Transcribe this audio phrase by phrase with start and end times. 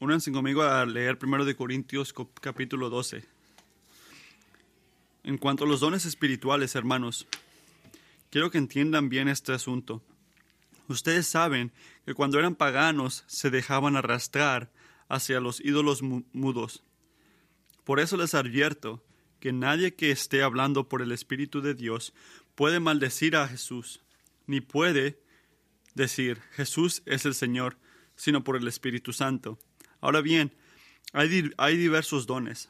[0.00, 3.24] únanse conmigo a leer primero de Corintios capítulo 12.
[5.24, 7.26] En cuanto a los dones espirituales, hermanos,
[8.30, 10.02] quiero que entiendan bien este asunto.
[10.88, 11.72] Ustedes saben
[12.04, 14.70] que cuando eran paganos se dejaban arrastrar
[15.08, 16.82] hacia los ídolos mudos.
[17.84, 19.02] Por eso les advierto
[19.40, 22.12] que nadie que esté hablando por el Espíritu de Dios
[22.54, 24.02] puede maldecir a Jesús,
[24.46, 25.20] ni puede
[25.94, 27.78] decir Jesús es el Señor,
[28.16, 29.58] sino por el Espíritu Santo.
[30.04, 30.52] Ahora bien,
[31.14, 32.68] hay, hay diversos dones,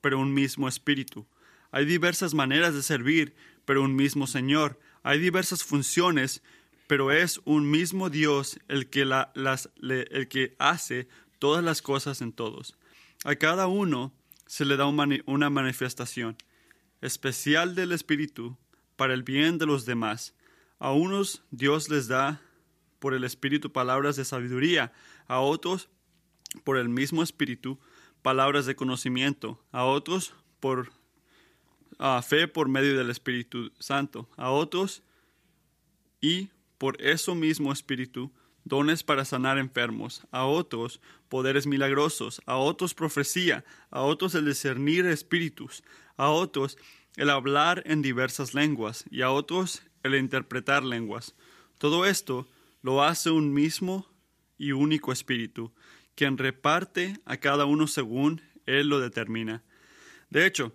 [0.00, 1.26] pero un mismo Espíritu.
[1.72, 4.78] Hay diversas maneras de servir, pero un mismo Señor.
[5.02, 6.44] Hay diversas funciones,
[6.86, 11.08] pero es un mismo Dios el que, las, el que hace
[11.40, 12.76] todas las cosas en todos.
[13.24, 14.12] A cada uno
[14.46, 16.36] se le da una manifestación
[17.00, 18.56] especial del Espíritu
[18.94, 20.36] para el bien de los demás.
[20.78, 22.40] A unos Dios les da
[23.00, 24.92] por el Espíritu palabras de sabiduría,
[25.26, 25.88] a otros
[26.62, 27.78] por el mismo Espíritu
[28.22, 30.92] palabras de conocimiento, a otros por
[32.22, 35.02] fe por medio del Espíritu Santo, a otros
[36.20, 38.32] y por eso mismo Espíritu,
[38.64, 45.04] dones para sanar enfermos, a otros poderes milagrosos, a otros profecía, a otros el discernir
[45.06, 45.84] espíritus,
[46.16, 46.78] a otros
[47.16, 51.34] el hablar en diversas lenguas y a otros el interpretar lenguas.
[51.78, 52.48] Todo esto
[52.82, 54.06] lo hace un mismo
[54.56, 55.72] y único espíritu,
[56.14, 59.62] quien reparte a cada uno según él lo determina.
[60.30, 60.74] De hecho,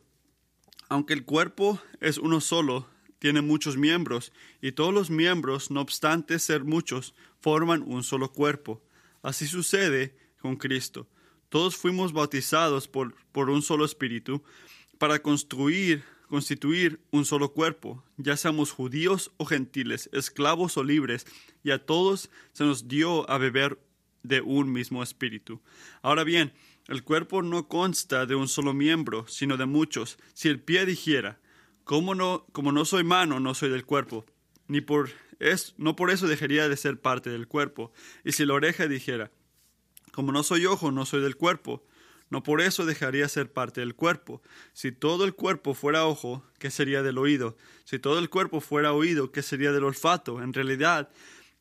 [0.90, 2.88] aunque el cuerpo es uno solo,
[3.20, 8.82] tiene muchos miembros, y todos los miembros, no obstante ser muchos, forman un solo cuerpo.
[9.22, 11.08] Así sucede con Cristo.
[11.50, 14.44] Todos fuimos bautizados por, por un solo espíritu
[14.98, 21.26] para construir, constituir un solo cuerpo, ya seamos judíos o gentiles, esclavos o libres,
[21.64, 23.80] y a todos se nos dio a beber
[24.24, 25.62] de un mismo espíritu.
[26.02, 26.54] Ahora bien,
[26.88, 30.18] el cuerpo no consta de un solo miembro, sino de muchos.
[30.34, 31.40] Si el pie dijera,
[31.84, 34.26] como no, como no soy mano, no soy del cuerpo,
[34.68, 35.10] ni por
[35.40, 37.92] es, no por eso dejaría de ser parte del cuerpo.
[38.24, 39.32] Y si la oreja dijera,
[40.12, 41.86] como no soy ojo, no soy del cuerpo,
[42.30, 44.42] no por eso dejaría de ser parte del cuerpo.
[44.74, 47.58] Si todo el cuerpo fuera ojo, ¿qué sería del oído?
[47.86, 50.44] Si todo el cuerpo fuera oído, ¿qué sería del olfato?
[50.44, 51.10] En realidad,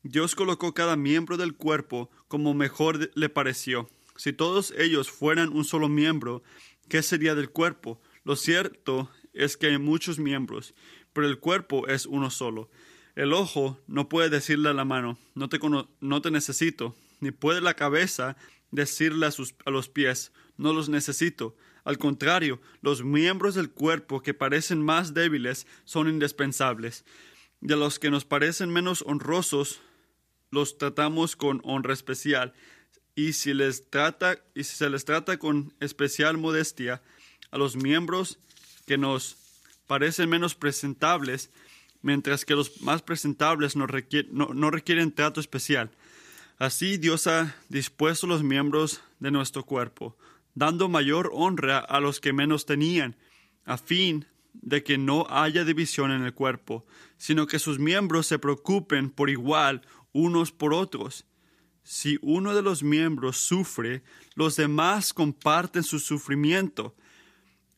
[0.03, 3.89] Dios colocó cada miembro del cuerpo como mejor le pareció.
[4.15, 6.43] Si todos ellos fueran un solo miembro,
[6.87, 8.01] ¿qué sería del cuerpo?
[8.23, 10.73] Lo cierto es que hay muchos miembros,
[11.13, 12.69] pero el cuerpo es uno solo.
[13.15, 15.59] El ojo no puede decirle a la mano, no te,
[15.99, 18.37] no te necesito, ni puede la cabeza
[18.71, 21.55] decirle a, los pies, no los necesito.
[21.83, 27.03] Al contrario, los miembros del cuerpo que parecen más débiles son indispensables.
[27.61, 29.81] De los que nos parecen menos honrosos,
[30.51, 32.53] los tratamos con honra especial.
[33.15, 37.01] Y si, les trata, y si se les trata con especial modestia,
[37.51, 38.39] a los miembros
[38.85, 39.35] que nos
[39.87, 41.49] parecen menos presentables,
[42.01, 45.91] mientras que los más presentables no, no, requieren trato especial.
[46.57, 50.17] Así Dios ha dispuesto los miembros de nuestro cuerpo,
[50.53, 53.15] dando mayor honra a los que menos tenían,
[53.65, 54.25] a fin
[54.61, 56.85] de que no haya división en el cuerpo,
[57.17, 59.81] sino que sus miembros se preocupen por igual
[60.11, 61.25] unos por otros.
[61.83, 64.03] Si uno de los miembros sufre,
[64.35, 66.95] los demás comparten su sufrimiento.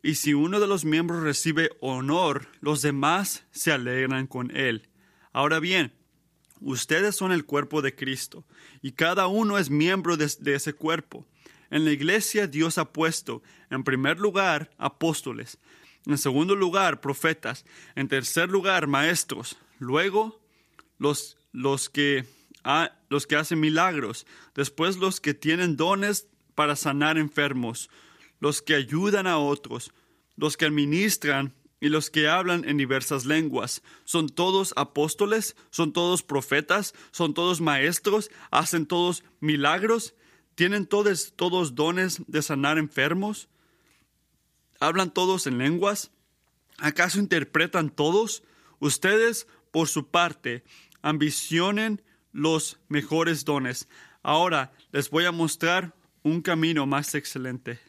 [0.04, 4.90] Y si uno de los miembros recibe honor, los demás se alegran con él.
[5.32, 5.94] Ahora bien,
[6.60, 8.46] ustedes son el cuerpo de Cristo,
[8.82, 11.26] y cada uno es miembro de, ese cuerpo.
[11.70, 15.58] En la iglesia Dios ha puesto, en primer lugar, apóstoles,
[16.06, 20.42] en segundo lugar, profetas, en tercer lugar, maestros, luego
[20.98, 22.26] los, los, que,
[23.10, 24.26] los que hacen milagros,
[24.56, 27.90] después los que tienen dones para sanar enfermos,
[28.40, 29.92] los que ayudan a otros,
[30.36, 33.82] los que administran y los que hablan en diversas lenguas.
[34.06, 40.14] Son todos apóstoles, son todos profetas, son todos maestros, hacen todos milagros,
[40.56, 43.50] tienen todos, todos dones de sanar enfermos,
[44.82, 46.12] hablan todos en lenguas.
[46.78, 48.44] ¿Acaso interpretan todos?
[48.80, 50.64] Ustedes, por su parte,
[51.02, 52.02] ambicionen
[52.34, 53.88] los mejores dones.
[54.24, 57.80] Ahora les voy a mostrar un camino más excelente.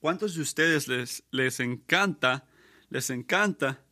[0.00, 2.46] ¿Cuántos de ustedes les, les encanta,
[2.90, 3.82] les encanta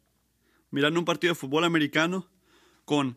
[0.71, 2.29] mirar un partido de fútbol americano
[2.85, 3.17] con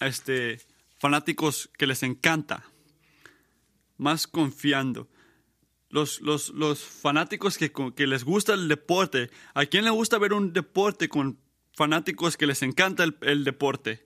[0.00, 0.60] este,
[0.98, 2.64] fanáticos que les encanta?
[3.96, 5.08] Más confiando.
[5.96, 9.30] Los, los, los fanáticos que, que, les gusta el deporte.
[9.54, 11.38] ¿A quién le gusta ver un deporte con
[11.72, 14.04] fanáticos que les encanta el, deporte?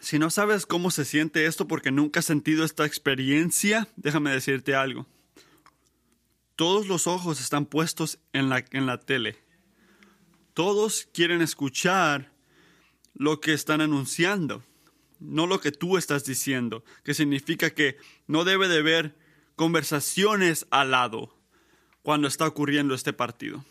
[0.00, 4.74] Si no sabes cómo se siente esto porque nunca has sentido esta experiencia, déjame decirte
[4.74, 5.06] algo.
[6.56, 9.36] Todos los ojos están puestos en la, en la tele.
[10.54, 12.32] Todos quieren escuchar
[13.12, 14.64] lo que están anunciando,
[15.18, 19.20] no lo que tú estás diciendo, que significa que no debe de haber
[19.60, 21.36] conversaciones al lado
[22.00, 23.62] cuando está ocurriendo este partido.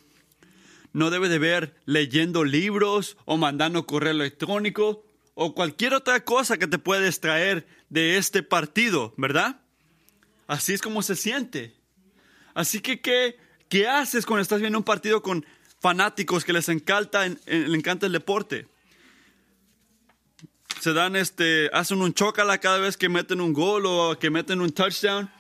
[0.94, 5.04] No debe de haber leyendo libros o mandando correo electrónico
[5.34, 9.62] o cualquier otra cosa que te pueda extraer de este partido, ¿verdad?
[10.46, 11.76] Así es como se siente.
[12.54, 15.44] Así que, ¿qué, qué haces cuando estás viendo un partido con
[15.80, 18.68] fanáticos que les encanta, les encanta el deporte?
[20.82, 24.62] Se dan este, hacen un chocala cada vez que meten un gol o que meten
[24.62, 25.32] un touchdown.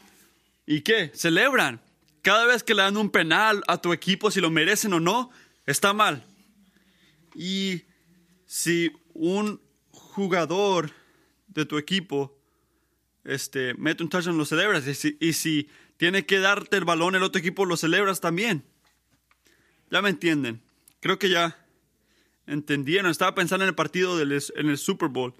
[0.69, 1.09] ¿Y qué?
[1.15, 1.81] Celebran.
[2.21, 5.31] Cada vez que le dan un penal a tu equipo, si lo merecen o no,
[5.65, 6.23] está mal.
[7.33, 7.85] Y
[8.45, 10.91] si un jugador
[11.47, 12.37] de tu equipo
[13.23, 14.85] este, mete un touchdown, lo celebras.
[15.19, 18.63] Y si, tiene que darte el balón el otro equipo, lo celebras también.
[19.89, 20.61] Ya me entienden.
[20.99, 21.65] Creo que ya
[22.45, 23.09] entendieron.
[23.09, 25.33] Estaba pensando en el partido del, en el Super Bowl.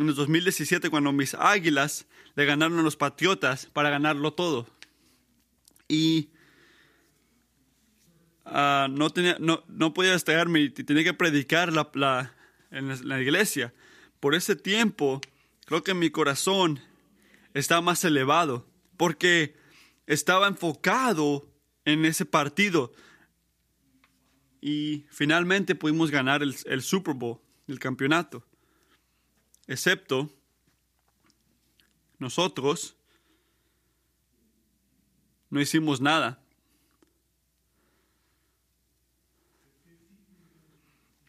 [0.00, 4.66] En el 2017, cuando mis águilas le ganaron a los Patriotas para ganarlo todo.
[5.88, 6.30] Y
[8.46, 12.34] uh, no, tenía, no, no podía y tenía que predicar la, la,
[12.70, 13.74] en la iglesia
[14.20, 15.20] por ese tiempo,
[15.66, 16.80] creo que mi corazón
[17.52, 19.54] estaba más elevado, porque
[20.06, 21.46] estaba enfocado
[21.84, 22.94] en ese partido.
[24.62, 28.46] Y finalmente pudimos ganar el, el Super Bowl, el campeonato.
[29.70, 30.28] Excepto
[32.18, 32.96] nosotros
[35.48, 36.42] no hicimos nada.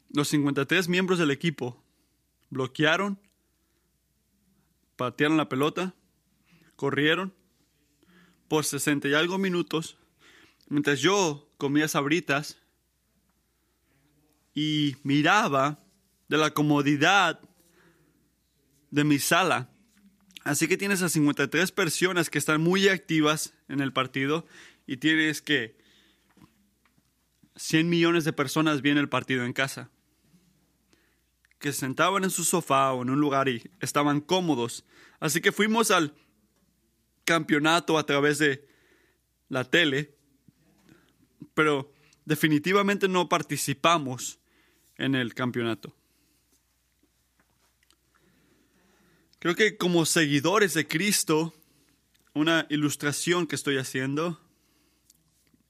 [0.09, 1.79] Los 53 miembros del equipo
[2.49, 3.19] bloquearon,
[4.95, 5.93] patearon la pelota,
[6.75, 7.35] corrieron
[8.47, 9.99] por sesenta y algo minutos,
[10.67, 12.57] mientras yo comía sabritas
[14.55, 15.77] y miraba
[16.27, 17.39] de la comodidad
[18.91, 19.69] de mi sala.
[20.43, 24.45] Así que tienes a 53 personas que están muy activas en el partido
[24.85, 25.75] y tienes que
[27.55, 29.89] 100 millones de personas vienen el partido en casa
[31.61, 34.83] que se sentaban en su sofá o en un lugar y estaban cómodos.
[35.19, 36.13] Así que fuimos al
[37.23, 38.67] campeonato a través de
[39.47, 40.17] la tele,
[41.53, 41.93] pero
[42.25, 44.39] definitivamente no participamos
[44.97, 45.95] en el campeonato.
[49.41, 51.55] Creo que como seguidores de Cristo,
[52.35, 54.39] una ilustración que estoy haciendo,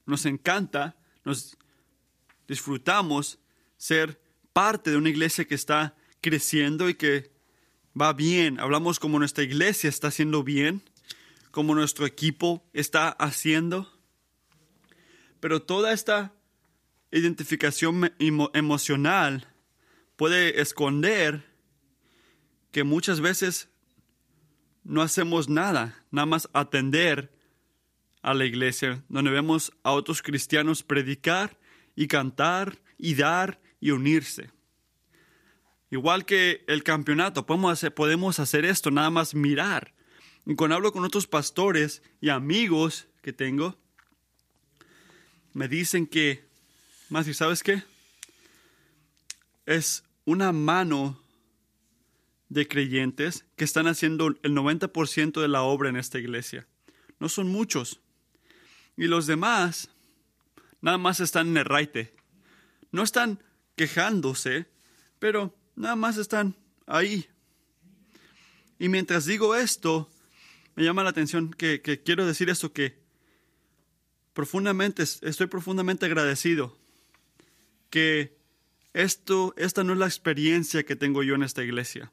[0.06, 1.58] nos encanta, nos
[2.50, 3.40] disfrutamos
[3.78, 4.22] ser
[4.52, 7.32] parte de una iglesia que está creciendo y que
[8.00, 8.60] va bien.
[8.60, 10.84] Hablamos como nuestra iglesia está haciendo bien,
[11.52, 13.90] como nuestro equipo está haciendo.
[15.40, 16.34] Pero toda esta
[17.10, 19.48] identificación emocional
[20.18, 21.51] puede esconder
[22.72, 23.70] que muchas veces
[24.84, 27.32] no hacemos nada, nada más atender
[28.22, 31.58] a la iglesia, donde vemos a otros cristianos predicar
[31.96, 34.50] y cantar y dar y unirse.
[35.90, 39.94] Igual que el campeonato, podemos hacer, podemos hacer esto, nada más mirar.
[40.46, 43.78] Y cuando hablo con otros pastores y amigos que tengo,
[45.54, 46.48] me dicen que,
[47.10, 47.84] más sabes qué,
[49.66, 51.21] es una mano
[52.52, 56.68] de creyentes que están haciendo el 90% de la obra en esta iglesia.
[57.18, 58.02] No son muchos.
[58.98, 59.90] Y los demás
[60.82, 62.14] nada más están en el raite.
[62.92, 63.42] No están
[63.78, 64.68] quejándose,
[65.18, 67.26] pero nada más están ahí.
[68.80, 70.12] Y mientras digo esto,
[70.76, 73.00] me llama la atención que, quiero decir esto que
[74.34, 76.78] profundamente, estoy profundamente agradecido
[77.90, 78.36] que
[78.92, 82.12] esto, esta no es la experiencia que tengo yo en esta iglesia.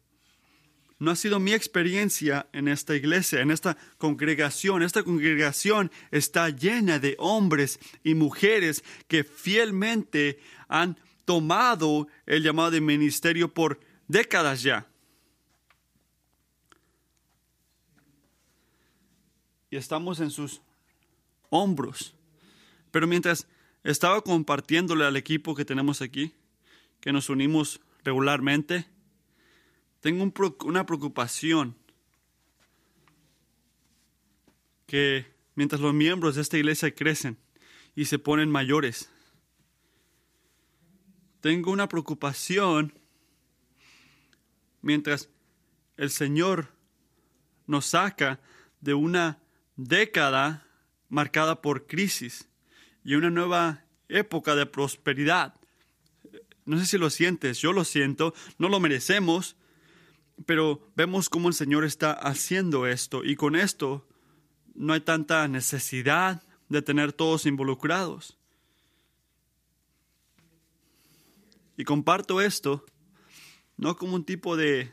[0.98, 4.82] No ha sido mi experiencia en esta iglesia, en esta congregación.
[4.82, 12.80] Esta congregación está llena de hombres y mujeres que fielmente han tomado el llamado de
[12.80, 13.78] ministerio por
[14.08, 14.88] décadas ya.
[19.70, 20.62] Y estamos en sus
[21.50, 22.14] hombros.
[22.90, 23.46] Pero mientras
[23.84, 26.34] estaba compartiéndole al equipo que tenemos aquí,
[27.00, 28.86] que nos unimos regularmente,
[30.00, 30.30] tengo
[30.64, 31.76] una preocupación
[34.86, 37.36] que mientras los miembros de esta iglesia crecen
[37.94, 39.10] y se ponen mayores,
[41.40, 42.92] tengo una preocupación
[44.82, 45.28] mientras
[45.96, 46.68] el Señor
[47.66, 48.40] nos saca
[48.80, 49.38] de una
[49.76, 50.66] década
[51.08, 52.48] marcada por crisis
[53.04, 55.54] y una nueva época de prosperidad.
[56.64, 59.56] No sé si lo sientes, yo lo siento, no lo merecemos,
[60.46, 64.06] pero vemos cómo el Señor está haciendo esto y con esto
[64.74, 68.36] no hay tanta necesidad de tener todos involucrados.
[71.76, 72.84] Y comparto esto
[73.76, 74.92] no como un tipo de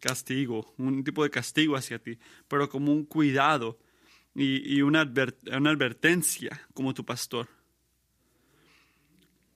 [0.00, 3.78] castigo, un tipo de castigo hacia ti, pero como un cuidado
[4.34, 7.48] y, una, una advertencia como tu pastor.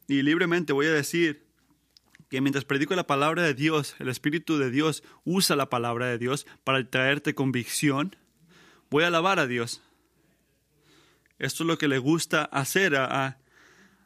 [0.07, 1.44] Y libremente voy a decir
[2.35, 6.19] que mientras predico la palabra de Dios, el Espíritu de Dios usa la palabra de
[6.19, 8.17] Dios para traerte convicción,
[8.91, 9.83] voy a alabar a Dios.
[11.39, 13.39] Esto es lo que le gusta hacer a,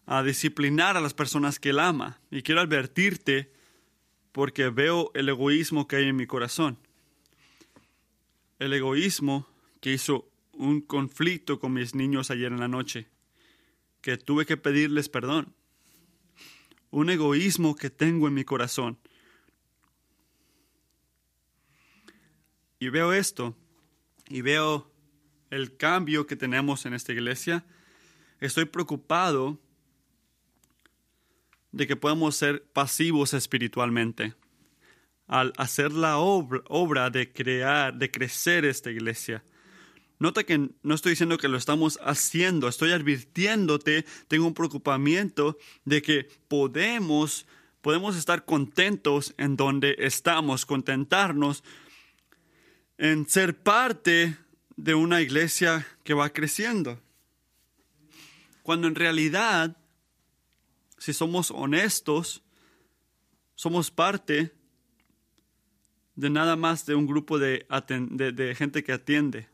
[0.04, 2.20] a disciplinar a las personas que él ama.
[2.30, 3.50] Y quiero advertirte
[4.32, 6.76] porque veo el egoísmo que hay en mi corazón.
[8.58, 9.48] El egoísmo
[9.80, 13.08] que hizo un conflicto con mis niños ayer en la noche,
[14.02, 15.54] que tuve que pedirles perdón.
[16.90, 18.98] Un egoísmo que tengo en mi corazón.
[22.78, 23.56] Y veo esto,
[24.28, 24.90] y veo
[25.50, 27.64] el cambio que tenemos en esta iglesia.
[28.40, 29.58] Estoy preocupado
[31.72, 34.34] de que podamos ser pasivos espiritualmente
[35.26, 39.44] al hacer la obra, de crear, de crecer esta iglesia.
[40.18, 46.02] Nota que no estoy diciendo que lo estamos haciendo, estoy advirtiéndote, tengo un preocupamiento de
[46.02, 47.46] que podemos,
[47.80, 51.62] podemos estar contentos en donde estamos, contentarnos
[52.96, 54.36] en ser parte
[54.76, 57.00] de una iglesia que va creciendo.
[58.64, 59.76] Cuando en realidad
[60.98, 62.42] si somos honestos,
[63.54, 64.52] somos parte
[66.16, 67.66] de nada más de un grupo de,
[68.10, 69.48] de, gente que atiende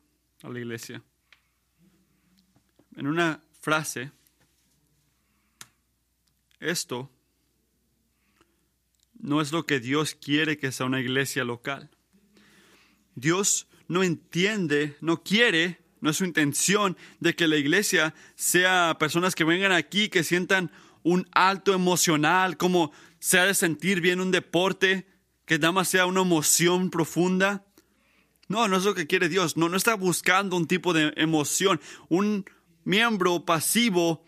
[0.45, 1.03] a la iglesia.
[2.97, 4.13] En una frase,
[6.61, 7.11] esto
[9.19, 11.91] no es lo que Dios quiere que sea una iglesia local.
[13.15, 19.35] Dios no entiende, no quiere, no es su intención de que la iglesia sea personas
[19.35, 20.71] que vengan aquí, que sientan
[21.03, 25.07] un alto emocional, como se ha de sentir bien un deporte,
[25.47, 27.65] que nada más sea una emoción profunda.
[28.49, 29.57] No, no es lo que quiere Dios.
[29.57, 31.81] No, no está buscando un tipo de emoción.
[32.09, 32.45] Un
[32.85, 34.25] miembro pasivo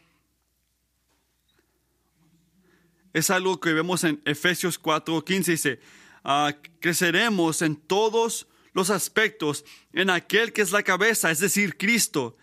[3.12, 5.44] es algo que vemos en Efesios 4:15.
[5.52, 5.80] Dice,
[6.24, 12.36] ah, creceremos en todos los aspectos en aquel que es la cabeza, es decir, Cristo,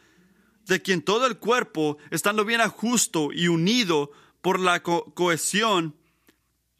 [0.65, 4.11] de quien todo el cuerpo, estando bien ajusto y unido,
[4.43, 5.95] por la cohesión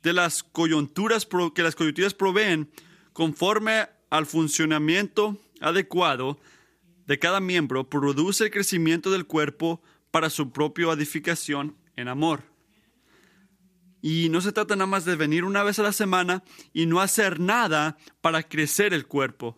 [0.02, 2.70] de las coyunturas que las coyunturas proveen
[3.14, 6.38] conforme al funcionamiento adecuado
[7.08, 12.43] de cada miembro, produce el crecimiento del cuerpo para su propia edificación en amor.
[14.03, 16.43] Y no se trata nada más de venir una vez a la semana
[16.74, 19.58] y no hacer nada para crecer el cuerpo.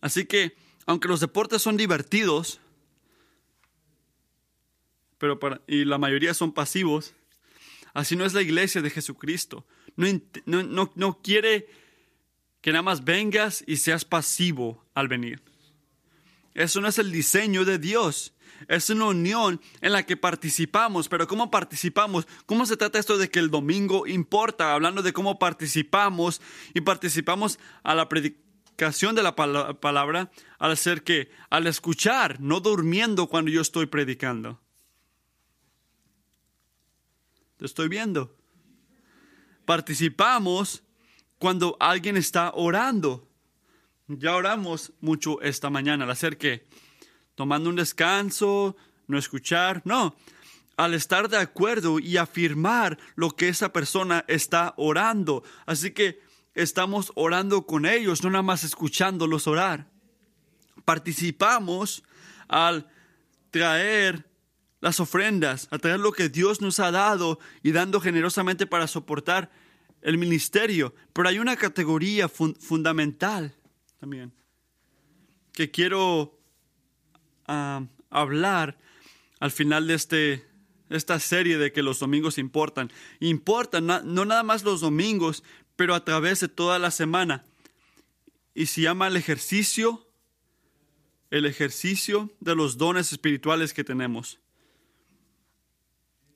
[0.00, 0.56] Así que,
[0.86, 2.60] aunque los deportes son divertidos,
[5.18, 7.14] pero para, y la mayoría son pasivos.
[7.94, 9.66] Así no es la iglesia de Jesucristo.
[9.96, 11.68] No, no, no quiere
[12.60, 15.42] que nada más vengas y seas pasivo al venir.
[16.54, 18.34] Eso no es el diseño de Dios.
[18.68, 22.26] Es una unión en la que participamos, pero ¿cómo participamos?
[22.44, 24.74] ¿Cómo se trata esto de que el domingo importa?
[24.74, 26.42] Hablando de cómo participamos
[26.74, 33.28] y participamos a la predicación de la palabra al ser que, al escuchar, no durmiendo
[33.28, 34.60] cuando yo estoy predicando.
[37.60, 38.34] Te estoy viendo.
[39.66, 40.82] Participamos
[41.38, 43.28] cuando alguien está orando.
[44.08, 46.66] Ya oramos mucho esta mañana al hacer que
[47.34, 50.16] tomando un descanso, no escuchar, no,
[50.78, 55.44] al estar de acuerdo y afirmar lo que esa persona está orando.
[55.66, 56.18] Así que
[56.54, 59.86] estamos orando con ellos, no nada más escuchándolos orar.
[60.86, 62.04] Participamos
[62.48, 62.90] al
[63.50, 64.29] traer
[64.80, 69.50] las ofrendas, a traer lo que Dios nos ha dado y dando generosamente para soportar
[70.02, 70.94] el ministerio.
[71.12, 73.54] Pero hay una categoría fundamental
[73.98, 74.32] también
[75.52, 76.38] que quiero
[77.46, 78.78] ah, hablar
[79.40, 80.48] al final de este,
[80.88, 82.90] esta serie de que los domingos importan.
[83.20, 85.42] Importan no nada más los domingos,
[85.76, 87.44] pero a través de toda la semana.
[88.54, 90.06] Y se llama el ejercicio,
[91.30, 94.40] el ejercicio de los dones espirituales que tenemos.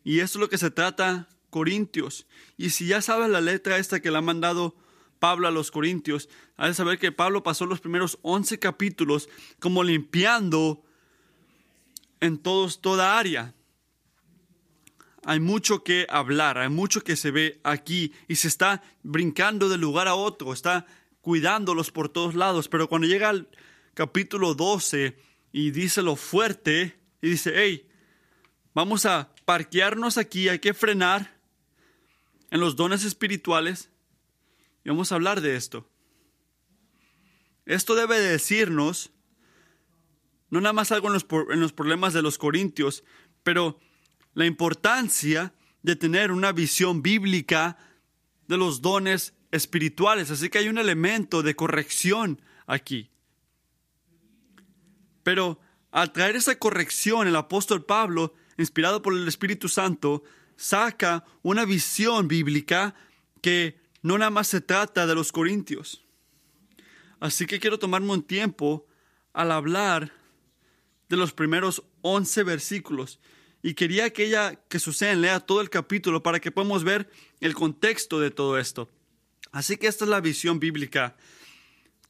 [0.05, 2.27] Y eso es lo que se trata Corintios.
[2.57, 4.77] Y si ya sabes la letra esta que le ha mandado
[5.19, 9.83] Pablo a los Corintios, hay de saber que Pablo pasó los primeros 11 capítulos como
[9.83, 10.85] limpiando
[12.21, 13.55] en todos, toda área.
[15.25, 19.79] Hay mucho que hablar, hay mucho que se ve aquí y se está brincando de
[19.79, 20.87] lugar a otro, está
[21.23, 23.49] cuidándolos por todos lados, pero cuando llega al
[23.95, 25.17] capítulo 12
[25.53, 27.89] y dice lo fuerte y dice, hey,
[28.75, 31.35] vamos a parquearnos aquí, hay que frenar
[32.51, 33.91] en los dones espirituales
[34.85, 35.89] y vamos a hablar de esto.
[37.67, 39.11] Esto debe decirnos,
[40.51, 43.05] no nada más algo en los, en los problemas de los corintios,
[43.43, 43.81] pero
[44.35, 47.79] la importancia de tener una visión bíblica
[48.49, 50.31] de los dones espirituales.
[50.31, 53.11] Así que hay un elemento de corrección aquí.
[55.23, 55.61] Pero
[55.91, 60.23] al traer esa corrección, el apóstol Pablo, inspirado por el Espíritu Santo,
[60.57, 62.95] saca una visión bíblica
[63.41, 66.05] que no nada más se trata de los corintios.
[67.21, 68.87] Así que quiero tomarme un tiempo
[69.33, 70.13] al hablar
[71.09, 73.21] de los primeros 11 versículos.
[73.63, 77.55] Y quería que ella, que Susan, lea todo el capítulo para que podamos ver el
[77.55, 78.91] contexto de todo esto.
[79.53, 81.17] Así que esta es la visión bíblica.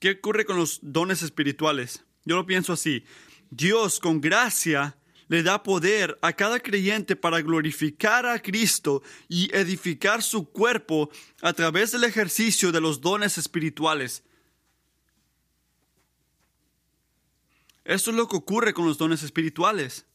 [0.00, 2.04] ¿Qué ocurre con los dones espirituales?
[2.24, 3.04] Yo lo pienso así.
[3.50, 4.96] Dios con gracia
[5.28, 11.10] le da poder a cada creyente para glorificar a Cristo y edificar su cuerpo
[11.42, 14.22] a través del ejercicio de los dones espirituales.
[17.84, 20.06] Esto es lo que ocurre con los dones espirituales.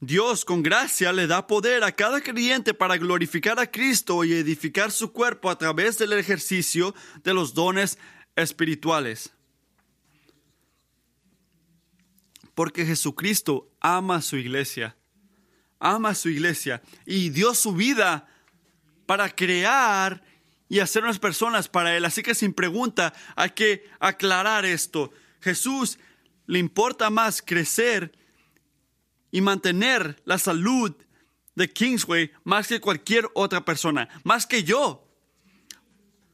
[0.00, 4.90] Dios con gracia le da poder a cada creyente para glorificar a Cristo y edificar
[4.90, 7.98] su cuerpo a través del ejercicio de los dones
[8.36, 9.32] espirituales.
[12.54, 14.96] Porque Jesucristo ama a su iglesia,
[15.78, 18.28] ama a su iglesia y dio su vida
[19.06, 20.22] para crear
[20.68, 22.04] y hacer unas personas para Él.
[22.04, 25.12] Así que sin pregunta hay que aclarar esto.
[25.40, 25.98] Jesús
[26.46, 28.16] le importa más crecer
[29.30, 30.94] y mantener la salud
[31.54, 35.00] de Kingsway más que cualquier otra persona, más que yo.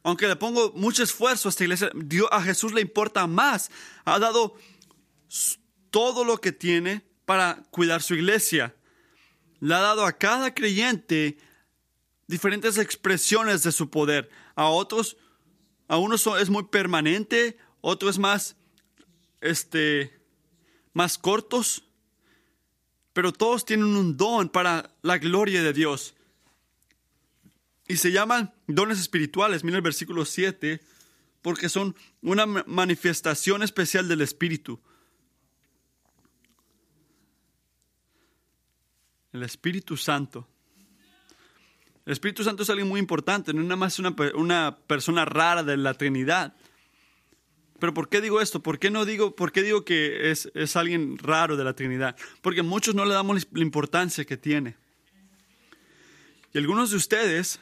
[0.03, 3.71] Aunque le pongo mucho esfuerzo a esta iglesia, Dios, a Jesús le importa más.
[4.05, 4.57] Ha dado
[5.91, 8.75] todo lo que tiene para cuidar su iglesia.
[9.61, 11.39] Le ha dado a cada creyente
[12.27, 14.31] diferentes expresiones de su poder.
[14.55, 15.17] A otros,
[15.89, 18.57] a unos es muy permanente, otros es más,
[19.41, 20.19] este,
[20.93, 21.85] más cortos
[23.13, 26.15] pero todos tienen un don para la gloria de Dios.
[27.89, 30.81] Y se llaman dones espirituales, mira el versículo 7,
[31.43, 34.81] porque son una manifestación especial del Espíritu.
[39.33, 40.49] El Espíritu Santo.
[42.07, 45.63] El Espíritu Santo es alguien muy importante, no es nada más una, una persona rara
[45.63, 46.55] de la Trinidad.
[47.79, 48.63] Pero ¿por qué digo esto?
[48.63, 52.17] ¿Por qué no digo, por qué digo que es, es alguien raro de la Trinidad?
[52.43, 54.77] Porque muchos no le damos la importancia que tiene.
[56.53, 57.61] Y algunos de ustedes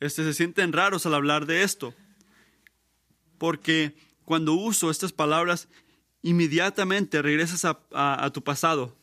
[0.00, 1.94] este, se sienten raros al hablar de esto.
[3.38, 5.68] Porque cuando uso estas palabras,
[6.28, 8.96] inmediatamente regresas a, tu pasado,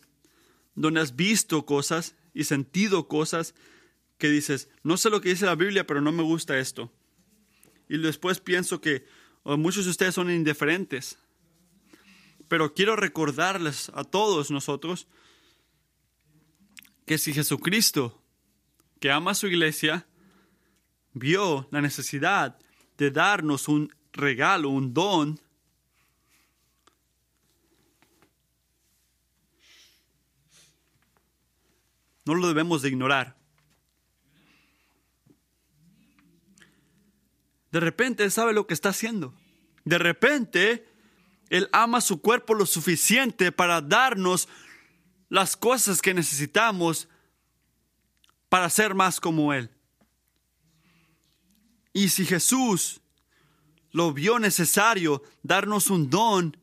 [0.76, 3.54] donde has visto cosas y sentido cosas
[4.18, 6.92] que dices, no sé lo que dice la Biblia, pero no me gusta esto
[7.94, 9.06] y después pienso que
[9.44, 11.20] muchos de ustedes son indiferentes.
[12.48, 15.08] Pero quiero recordarles a todos nosotros
[17.06, 18.22] que si Jesucristo,
[19.00, 20.08] que ama a su iglesia,
[21.14, 22.58] vio la necesidad
[22.98, 25.40] de darnos un regalo, un don,
[32.26, 33.38] no lo debemos de ignorar.
[37.72, 39.34] De repente Él sabe lo que está haciendo.
[39.84, 40.88] De repente
[41.50, 44.48] Él ama su cuerpo lo suficiente para darnos
[45.30, 47.10] las cosas que necesitamos
[48.50, 49.72] para ser más como Él.
[51.92, 53.02] Y si Jesús
[53.92, 56.58] lo vio necesario darnos un don,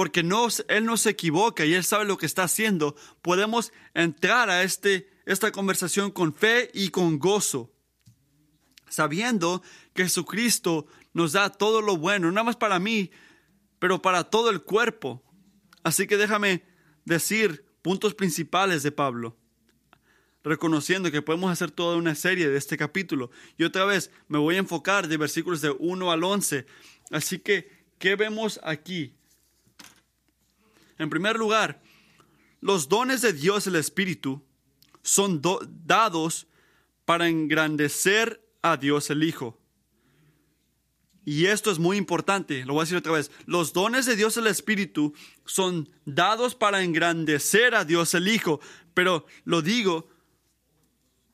[0.00, 4.62] porque Él no se equivoca y Él sabe lo que está haciendo, podemos entrar a
[4.62, 7.70] este, esta conversación con fe y con gozo
[8.88, 13.10] sabiendo que Jesucristo nos da todo lo bueno, no más para mí,
[13.78, 15.22] pero para todo el cuerpo.
[15.82, 16.64] Así que déjame
[17.04, 19.36] decir puntos principales de Pablo,
[20.42, 23.30] reconociendo que podemos hacer toda una serie de este capítulo.
[23.58, 26.64] Y otra vez me voy a enfocar de versículos de 1 al 11.
[27.10, 29.19] Así que, ¿qué vemos aquí?
[31.00, 31.80] En primer lugar,
[32.60, 34.44] los dones de Dios el Espíritu
[35.00, 35.40] son
[35.86, 36.46] dados
[37.06, 39.58] para engrandecer a Dios el Hijo.
[41.24, 43.30] Y esto es muy importante, lo voy a decir otra vez.
[43.46, 45.14] Los dones de Dios el Espíritu
[45.46, 48.60] son dados para engrandecer a Dios el Hijo.
[48.92, 50.06] Pero lo digo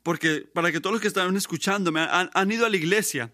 [0.01, 3.31] porque para que todos los que están escuchándome han, han ido a la iglesia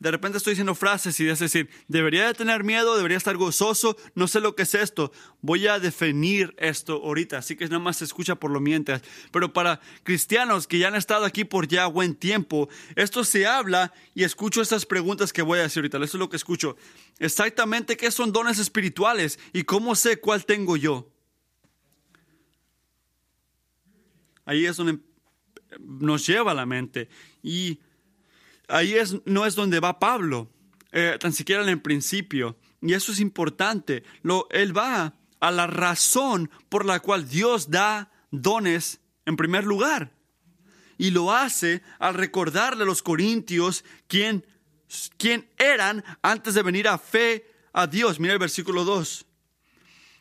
[0.00, 3.96] de repente estoy diciendo frases y es decir, debería de tener miedo, debería estar gozoso,
[4.14, 5.10] no sé lo que es esto.
[5.40, 9.02] Voy a definir esto ahorita, así que nada más se escucha por lo mientras.
[9.32, 13.92] Pero para cristianos que ya han estado aquí por ya buen tiempo, esto se habla
[14.14, 15.98] y escucho estas preguntas que voy a decir ahorita.
[15.98, 16.76] Eso es lo que escucho.
[17.18, 21.10] Exactamente qué son dones espirituales y cómo sé cuál tengo yo.
[24.44, 25.00] Ahí es donde
[25.80, 27.08] nos lleva a la mente.
[27.42, 27.80] Y
[28.68, 30.50] ahí es, no es donde va Pablo,
[30.92, 32.56] eh, tan siquiera en el principio.
[32.80, 34.04] Y eso es importante.
[34.22, 40.12] Lo, él va a la razón por la cual Dios da dones en primer lugar.
[40.96, 44.44] Y lo hace al recordarle a los corintios quién,
[45.16, 48.18] quién eran antes de venir a fe a Dios.
[48.18, 49.26] Mira el versículo 2.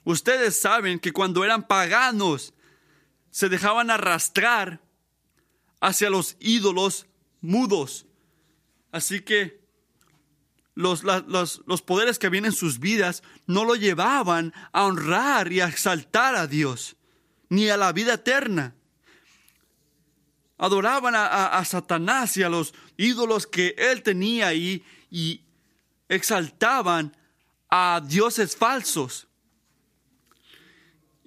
[0.03, 2.53] Ustedes saben que cuando eran paganos
[3.31, 4.81] se dejaban arrastrar
[5.81, 7.07] hacia los ídolos
[7.41, 8.06] mudos
[8.91, 9.67] Así que
[10.77, 15.67] los, los, poderes que vienen en sus vidas no lo llevaban a honrar y a
[15.67, 16.95] exaltar a Dios,
[17.49, 18.75] ni a la vida eterna.
[20.59, 25.41] Adoraban a, Satanás y a los ídolos que él tenía ahí y
[26.09, 27.15] exaltaban
[27.69, 29.27] a dioses falsos.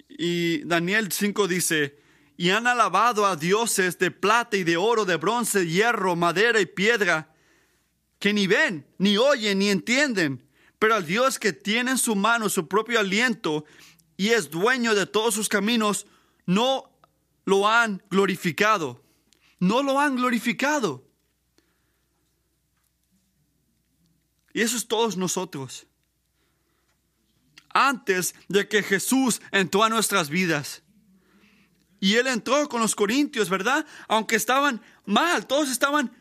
[0.07, 1.99] Y Daniel 5 dice,
[2.37, 6.65] y han alabado a dioses de plata y de oro, de bronce, hierro, madera y
[6.65, 7.30] piedra
[8.21, 10.47] que ni ven, ni oyen, ni entienden,
[10.79, 13.65] pero al Dios que tiene en su mano su propio aliento
[14.15, 16.05] y es dueño de todos sus caminos,
[16.45, 16.91] no
[17.45, 19.03] lo han glorificado.
[19.59, 21.03] No lo han glorificado.
[24.53, 25.87] Y eso es todos nosotros.
[27.73, 30.83] Antes de que Jesús entró a nuestras vidas.
[31.99, 33.85] Y Él entró con los corintios, ¿verdad?
[34.07, 36.11] Aunque estaban mal, todos estaban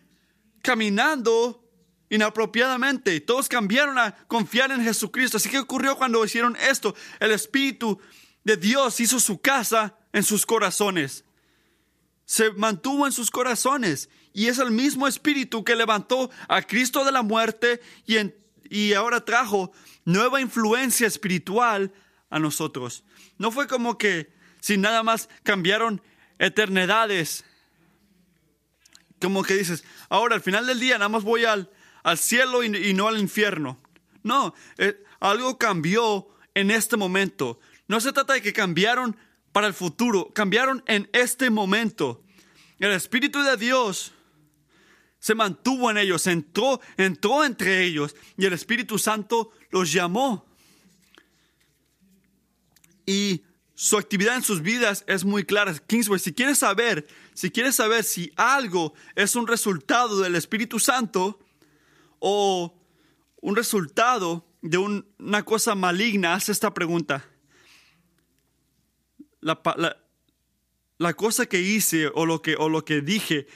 [0.63, 1.70] caminando
[2.11, 5.39] inapropiadamente todos cambiaron a confiar en Jesucristo.
[5.39, 6.95] Así que ocurrió cuando hicieron esto.
[7.21, 7.99] El Espíritu
[8.45, 11.25] de Dios hizo su casa en sus corazones.
[12.27, 14.11] Se mantuvo en sus corazones.
[14.33, 18.17] Y es el mismo Espíritu que levantó a Cristo de la muerte y,
[18.69, 19.73] y ahora trajo
[20.05, 21.93] nueva influencia espiritual
[22.29, 23.05] a nosotros.
[23.39, 26.03] No fue como que si nada más cambiaron
[26.39, 27.45] eternidades.
[29.21, 31.71] Como que dices, ahora al final del día nada más voy al,
[32.03, 33.81] al cielo y, no al infierno.
[34.23, 37.61] No, eh, algo cambió en este momento.
[37.89, 39.17] No se trata de que cambiaron
[39.53, 42.23] para el futuro, cambiaron en este momento.
[42.79, 44.13] El Espíritu de Dios
[45.19, 50.47] se mantuvo en ellos, entró, entró entre ellos y el Espíritu Santo los llamó.
[53.07, 53.43] Y
[53.75, 55.75] su actividad en sus vidas es muy clara.
[55.75, 61.39] Kingsway, si quieres saber, si quieres saber si algo es un resultado del Espíritu Santo,
[62.21, 62.79] o
[63.41, 67.27] un resultado de una cosa maligna, haz esta pregunta.
[69.41, 73.47] La, cosa que hice o lo que, o lo que dije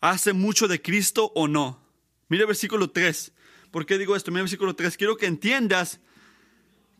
[0.00, 1.82] hace mucho de Cristo o no.
[2.28, 3.32] Mira el versículo 3.
[3.70, 4.30] ¿Por qué digo esto?
[4.30, 4.96] Mira el versículo 3.
[4.96, 6.00] Quiero que entiendas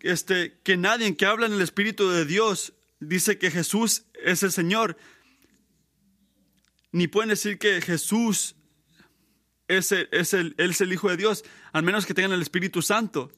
[0.00, 4.52] este, que nadie que habla en el Espíritu de Dios dice que Jesús es el
[4.52, 4.96] Señor.
[6.90, 8.56] Ni pueden decir que Jesús
[9.68, 12.42] es el, es el, Él es el Hijo de Dios, al menos que tengan el
[12.42, 13.32] Espíritu Santo.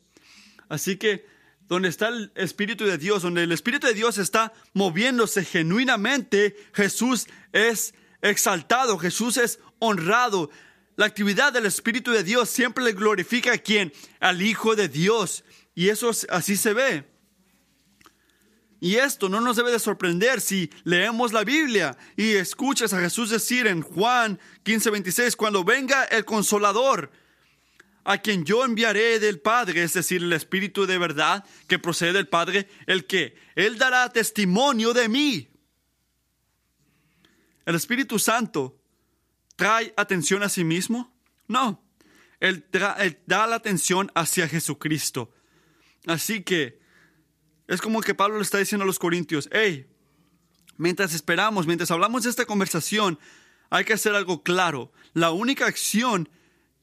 [0.69, 1.27] Así que
[1.69, 7.27] donde está el Espíritu de Dios, donde el Espíritu de Dios está moviéndose genuinamente, Jesús
[7.53, 10.51] es exaltado, Jesús es honrado.
[10.97, 13.93] La actividad del Espíritu de Dios siempre le glorifica a quien?
[14.21, 15.45] Al Hijo de Dios.
[15.75, 17.14] Y eso así se ve.
[18.85, 23.31] Y esto no nos debe de sorprender si leemos la Biblia y escuchas a Jesús
[23.31, 27.11] decir en Juan 15:26, cuando venga el consolador,
[28.05, 32.29] a quien yo enviaré del Padre, es decir, el Espíritu de verdad que procede del
[32.29, 35.49] Padre, el que Él dará testimonio de mí.
[37.65, 38.79] ¿El Espíritu Santo
[39.57, 41.11] trae atención a sí mismo?
[41.49, 41.83] No,
[42.39, 42.67] él,
[42.99, 45.33] él da la atención hacia Jesucristo.
[46.07, 46.84] Así que
[47.67, 49.87] es como que Pablo le está diciendo a los corintios, hey,
[50.77, 53.19] mientras esperamos, mientras hablamos de esta conversación,
[53.71, 54.93] hay que hacer algo claro.
[55.13, 56.29] La única acción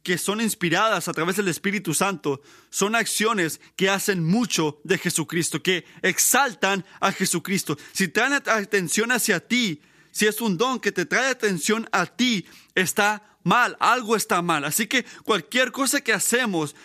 [0.04, 5.62] que son inspiradas a través del Espíritu Santo son acciones que hacen mucho de Jesucristo,
[5.62, 7.78] que exaltan a Jesucristo.
[7.94, 12.46] Si traen atención hacia ti, si es un don que te trae atención a ti,
[12.74, 14.66] está mal, algo está mal.
[14.66, 16.76] Así que cualquier cosa que hacemos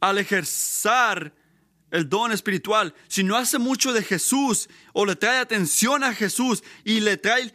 [0.00, 1.34] al ejercer
[1.90, 6.62] el don espiritual, si no hace mucho de Jesús o le trae atención a Jesús
[6.84, 7.52] y le trae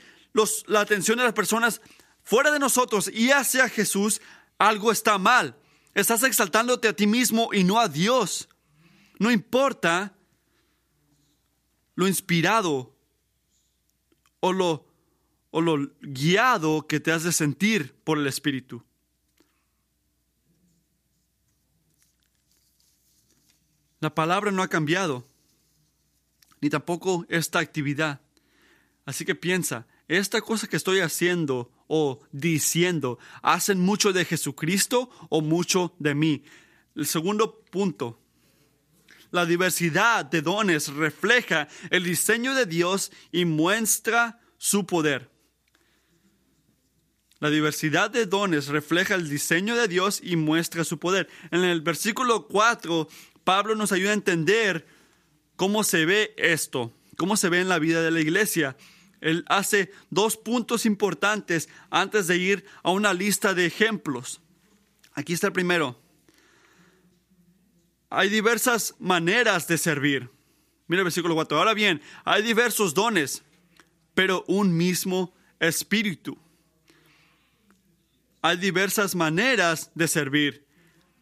[0.68, 1.82] la atención de las personas
[2.24, 4.22] fuera de nosotros y hacia Jesús,
[4.58, 5.56] algo está mal.
[5.94, 8.48] Estás exaltándote a ti mismo y no a Dios.
[9.20, 10.16] No importa
[11.96, 12.96] lo inspirado
[14.40, 14.88] o lo,
[15.52, 18.84] o lo guiado que te has de sentir por el Espíritu.
[24.02, 25.26] La palabra no ha cambiado,
[26.60, 28.20] ni tampoco esta actividad.
[29.06, 35.42] Así que piensa, esta cosa que estoy haciendo o diciendo, ¿hacen mucho de Jesucristo o
[35.42, 36.44] mucho de mí?
[36.96, 38.20] El segundo punto,
[39.30, 45.30] la diversidad de dones refleja el diseño de Dios y muestra su poder.
[47.40, 51.28] La diversidad de dones refleja el diseño de Dios y muestra su poder.
[51.50, 53.08] En el versículo 4,
[53.44, 54.86] Pablo nos ayuda a entender
[55.56, 58.78] cómo se ve esto, cómo se ve en la vida de la iglesia.
[59.20, 64.42] Él hace dos puntos importantes antes de ir a una lista de ejemplos.
[65.14, 66.00] Aquí está el primero.
[68.10, 70.30] Hay diversas maneras de servir.
[70.88, 71.58] Mira el versículo 4.
[71.58, 73.44] Ahora bien, hay diversos dones,
[74.14, 76.38] pero un mismo espíritu.
[78.42, 80.66] Hay diversas maneras de servir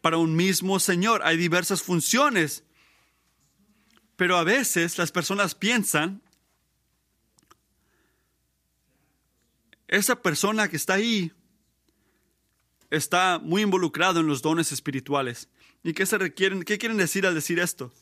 [0.00, 1.22] para un mismo Señor.
[1.24, 2.64] Hay diversas funciones.
[4.16, 6.22] Pero a veces las personas piensan,
[9.88, 11.32] esa persona que está ahí
[12.90, 15.48] está muy involucrado en los dones espirituales.
[15.82, 16.62] ¿Y qué se requieren?
[16.62, 17.92] ¿Qué quieren decir al decir esto?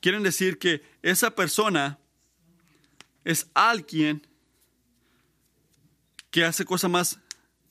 [0.00, 1.98] Quieren decir que esa persona
[3.24, 4.26] es alguien
[6.30, 7.18] que hace cosas más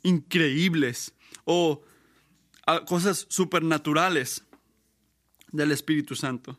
[0.02, 1.14] increíbles
[1.46, 1.82] o
[2.86, 4.44] cosas supernaturales
[5.52, 6.58] del Espíritu Santo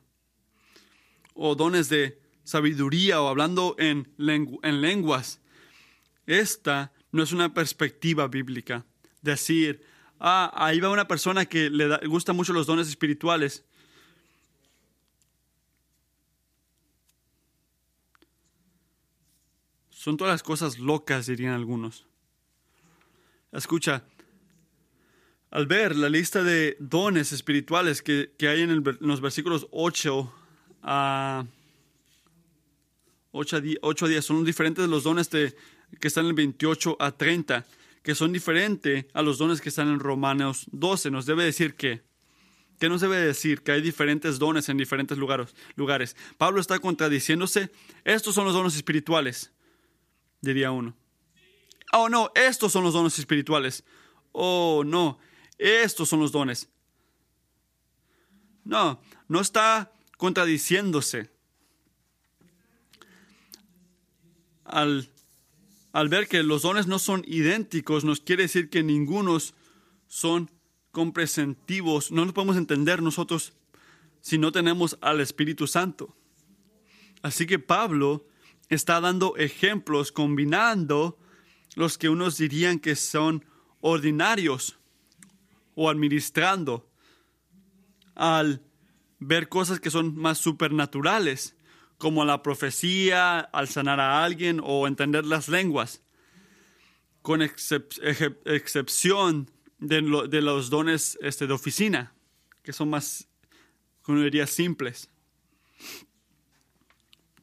[1.34, 5.40] o dones de sabiduría o hablando en, en lenguas.
[6.26, 8.84] Esta no es una perspectiva bíblica.
[9.22, 9.84] Decir,
[10.20, 13.64] ah, ahí va una persona que le, gusta mucho los dones espirituales.
[19.90, 22.06] Son todas las cosas locas, dirían algunos.
[23.52, 24.04] Escucha,
[25.54, 30.34] al ver la lista de dones espirituales que, hay en, los versículos 8
[30.82, 31.46] a
[33.30, 35.54] 8 a 10, son diferentes los dones que
[36.02, 37.64] están en el 28 a 30
[38.02, 41.12] que son diferentes a los dones que están en Romanos 12.
[41.12, 42.02] Nos debe decir que,
[42.80, 43.62] ¿qué nos debe decir?
[43.62, 45.54] Que hay diferentes dones en diferentes lugares.
[45.76, 46.16] lugares.
[46.36, 47.70] Pablo está contradiciéndose.
[48.02, 49.52] Estos son los dones espirituales,
[50.40, 50.96] diría uno.
[51.92, 53.84] Oh, no, estos son los dones espirituales.
[54.32, 55.20] Oh, no,
[55.58, 56.68] estos son los dones.
[58.64, 61.30] No, no está contradiciéndose.
[64.64, 65.08] Al
[65.94, 69.54] al ver que los dones no son idénticos, nos quiere decir que ningunos
[70.08, 70.50] son
[70.90, 72.10] compresentivos.
[72.10, 73.52] No nos podemos entender nosotros
[74.20, 76.16] si no tenemos al Espíritu Santo.
[77.22, 78.26] Así que Pablo
[78.68, 81.16] está dando ejemplos combinando
[81.76, 83.44] los que unos dirían que son
[83.80, 84.80] ordinarios
[85.74, 86.88] o administrando
[88.14, 88.62] al
[89.18, 91.56] ver cosas que son más supernaturales
[91.98, 96.02] como la profecía, al sanar a alguien o entender las lenguas,
[97.22, 102.12] con excepción de, los dones este, de oficina,
[102.62, 103.28] que son más,
[104.02, 105.08] como diría, simples,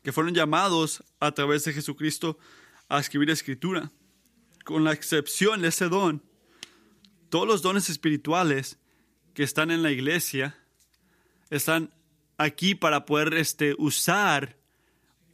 [0.04, 2.38] que fueron llamados a través de Jesucristo
[2.90, 3.92] a escribir escritura.
[4.64, 6.24] Con la excepción de ese don,
[7.32, 8.78] todos los dones espirituales
[9.34, 10.58] que están en la iglesia
[11.50, 11.94] están
[12.38, 14.58] aquí para poder este, usar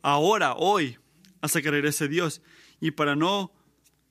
[0.03, 0.99] ahora, hoy,
[1.41, 2.43] hasta que regrese Dios.
[2.79, 3.51] Y para no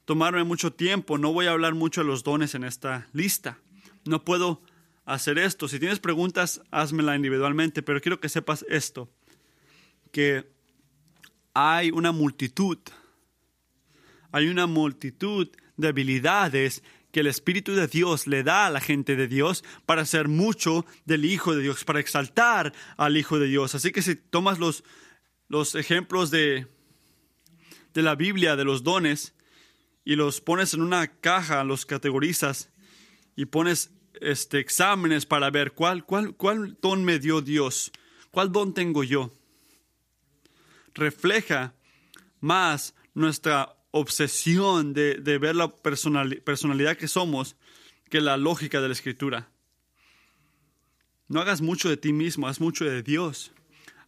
[0.04, 3.60] tomarme mucho tiempo, no voy a hablar mucho de los dones en esta lista.
[4.04, 4.62] No puedo
[5.04, 5.68] hacer esto.
[5.68, 9.08] Si tienes preguntas, házmela individualmente, pero quiero que sepas esto,
[10.10, 10.50] que
[11.54, 12.78] hay una multitud,
[14.32, 16.82] hay una multitud de habilidades
[17.16, 20.84] que el Espíritu de Dios le da a la gente de Dios para hacer mucho
[21.06, 23.74] del Hijo de Dios, para exaltar al Hijo de Dios.
[23.74, 24.84] Así que si tomas los,
[25.48, 26.66] los ejemplos de,
[27.94, 29.34] de la Biblia, de los dones,
[30.04, 32.68] y los pones en una caja, los categorizas,
[33.34, 37.92] y pones este, exámenes para ver cuál, cuál, cuál don me dio Dios,
[38.30, 39.32] cuál don tengo yo.
[40.92, 41.72] Refleja
[42.40, 47.56] más nuestra obsesión de, de ver la personalidad que somos
[48.08, 49.48] que la lógica de la escritura.
[51.28, 53.52] No hagas mucho de ti mismo, haz mucho de Dios.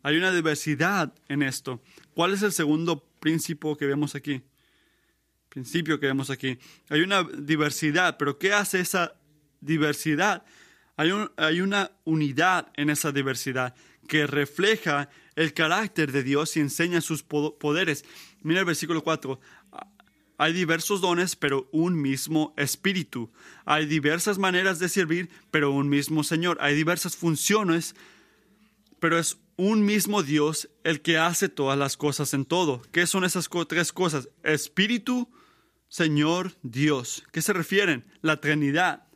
[0.02, 1.82] Hay una diversidad en esto.
[2.14, 4.42] ¿Cuál es el segundo principio que vemos aquí?
[5.48, 6.58] Principio que vemos aquí.
[6.88, 9.14] Hay una diversidad, pero ¿qué hace esa
[9.60, 10.44] diversidad?
[10.96, 13.74] Hay, hay una unidad en esa diversidad
[14.06, 18.04] que refleja el carácter de Dios y enseña sus poderes.
[18.42, 19.38] Mira el versículo 4.
[20.38, 23.30] Hay diversos dones, pero un mismo espíritu.
[23.64, 26.58] Hay diversas maneras de servir, pero un mismo Señor.
[26.60, 27.96] Hay diversas funciones,
[29.00, 32.80] pero es un mismo Dios el que hace todas las cosas en todo.
[32.92, 34.28] ¿Qué son esas tres cosas?
[34.44, 35.28] Espíritu,
[35.88, 37.24] Señor, Dios.
[37.32, 38.06] ¿Qué se refieren?
[38.22, 39.08] La Trinidad.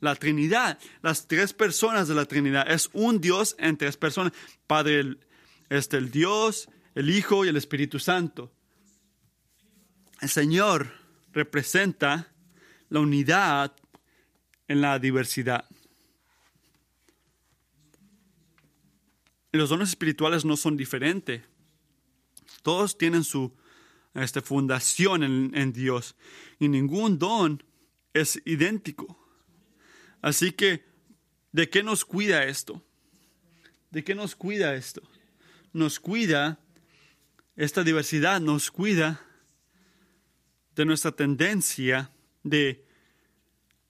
[0.00, 2.70] La Trinidad, las tres personas de la Trinidad.
[2.70, 4.34] Es un Dios en tres personas.
[4.66, 5.16] Padre,
[5.70, 8.52] este, el Dios, el Hijo y el Espíritu Santo.
[10.20, 10.92] El Señor
[11.32, 12.32] representa
[12.88, 13.76] la unidad
[14.68, 15.68] en la diversidad.
[19.52, 21.42] Los dones espirituales no son diferentes.
[22.62, 23.54] Todos tienen su
[24.14, 26.16] este, fundación en, en Dios
[26.58, 27.62] y ningún don
[28.12, 29.18] es idéntico.
[30.22, 30.84] Así que,
[31.52, 32.82] ¿de qué nos cuida esto?
[33.90, 35.02] ¿De qué nos cuida esto?
[35.72, 36.58] Nos cuida,
[37.56, 39.25] esta diversidad nos cuida
[40.76, 42.12] de nuestra tendencia
[42.42, 42.86] de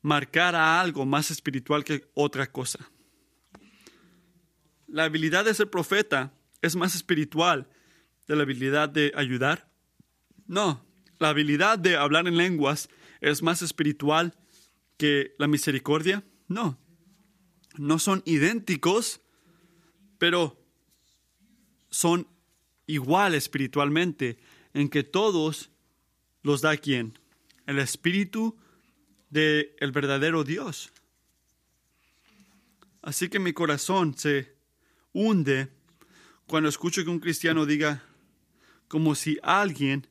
[0.03, 2.90] marcar a algo más espiritual que otra cosa.
[4.87, 7.68] La habilidad de ser profeta es más espiritual
[8.29, 9.68] de la habilidad de ayudar.
[10.46, 10.87] No,
[11.18, 12.88] la habilidad de hablar en lenguas
[13.20, 14.37] es más espiritual
[14.96, 16.22] que la misericordia.
[16.46, 16.79] No,
[17.77, 19.20] no son idénticos,
[20.18, 20.62] pero
[21.90, 22.29] son
[22.87, 24.38] igual espiritualmente
[24.72, 25.72] en que todos
[26.47, 27.19] los da quién?
[27.67, 28.57] El Espíritu
[29.31, 30.93] del el verdadero Dios.
[33.03, 34.55] Así que mi corazón se
[35.13, 35.69] hunde
[36.47, 38.05] cuando escucho que un cristiano diga
[38.87, 40.07] como si alguien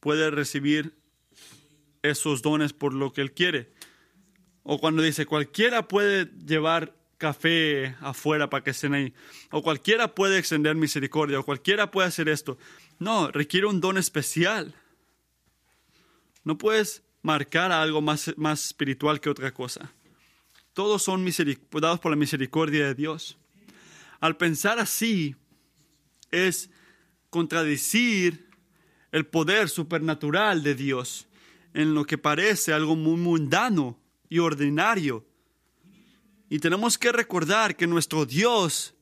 [0.00, 0.94] puede recibir
[2.00, 3.70] esos dones por lo que él quiere.
[4.62, 9.12] O cuando dice cualquiera puede llevar café afuera para que estén ahí.
[9.50, 11.38] O cualquiera puede extender misericordia.
[11.38, 12.56] O cualquiera puede hacer esto.
[12.98, 14.74] No, requiere un don especial.
[16.44, 19.92] No puedes marcar algo más, más espiritual que otra cosa.
[20.72, 21.24] Todos son
[21.72, 23.38] dados por la misericordia de Dios.
[24.20, 25.36] Al pensar así,
[26.30, 26.70] es
[27.30, 28.48] contradecir
[29.12, 31.28] el poder supernatural de Dios
[31.74, 35.26] en lo que parece algo muy mundano y ordinario.
[36.48, 38.94] Y tenemos que recordar que nuestro Dios,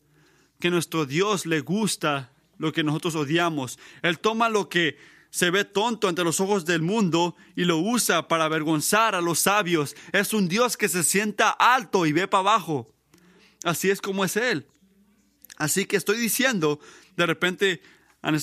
[0.59, 3.79] que nuestro Dios le gusta lo que nosotros odiamos.
[4.03, 4.99] Él toma lo que
[5.31, 9.39] se ve tonto ante los ojos del mundo y lo usa para avergonzar a los
[9.39, 9.95] sabios.
[10.13, 12.93] Es un Dios que se sienta alto y ve para abajo.
[13.63, 14.67] Así es como es Él.
[15.57, 16.81] Así que estoy diciendo,
[17.17, 17.83] de repente
[18.23, 18.35] han,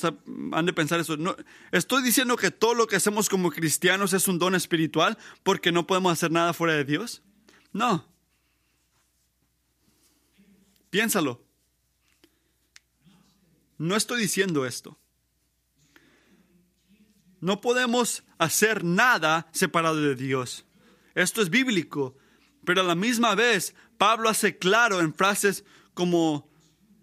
[0.66, 1.18] de pensar eso.
[1.72, 5.86] Estoy diciendo que todo lo que hacemos como cristianos es un don espiritual porque no
[5.86, 7.22] podemos hacer nada fuera de Dios.
[7.74, 8.08] No.
[10.90, 11.44] Piénsalo.
[13.78, 14.98] No estoy diciendo esto.
[17.40, 20.66] No podemos hacer nada separado de Dios.
[21.16, 22.18] Esto es bíblico,
[22.66, 26.50] pero a la misma vez Pablo hace claro en frases como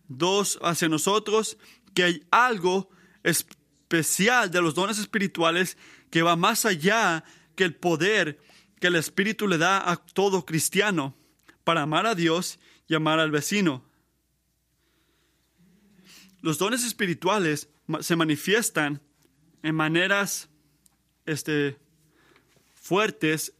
[0.08, 1.58] dos hacia nosotros
[1.94, 2.90] que hay algo
[3.22, 5.76] especial de los dones espirituales
[6.10, 7.24] que va más allá
[7.56, 8.40] que el poder
[8.80, 11.16] que el Espíritu le da a todo cristiano
[11.64, 13.82] para amar a Dios y amar al vecino.
[16.42, 17.70] Los dones espirituales
[18.00, 19.00] se manifiestan
[19.64, 20.50] en maneras
[21.24, 21.78] este,
[22.74, 23.54] fuertes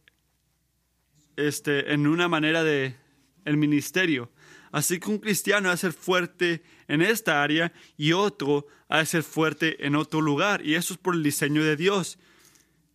[1.35, 2.95] este, en una manera de
[3.43, 4.31] el ministerio.
[4.71, 9.07] Así que un cristiano ha de ser fuerte en esta área y otro ha de
[9.07, 10.63] ser fuerte en otro lugar.
[10.63, 12.19] Y eso es por el diseño de Dios.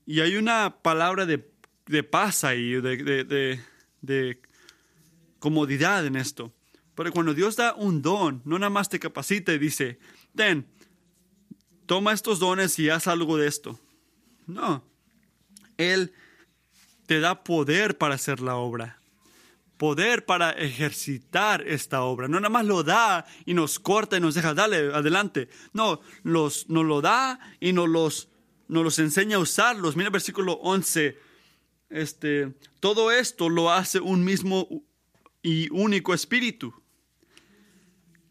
[0.07, 1.51] Y hay una palabra de,
[1.87, 3.61] de paz ahí, de, de,
[4.03, 4.41] de
[5.41, 6.53] comodidad en esto.
[6.95, 9.99] Pero cuando Dios da un don, no nada más te capacita y dice,
[10.37, 10.67] ten,
[11.91, 13.77] toma estos dones y haz algo de esto.
[14.47, 14.85] No,
[15.77, 16.13] Él
[17.07, 19.01] te da poder para hacer la obra,
[19.77, 22.29] poder para ejercitar esta obra.
[22.29, 25.49] No nada más lo da y nos corta y nos deja, dale, adelante.
[25.73, 28.29] No, los, nos lo da y nos los,
[28.69, 29.97] los enseña a usarlos.
[29.97, 31.19] Mira el versículo 11
[31.89, 34.69] este, todo esto lo hace un mismo
[35.43, 36.73] y único espíritu,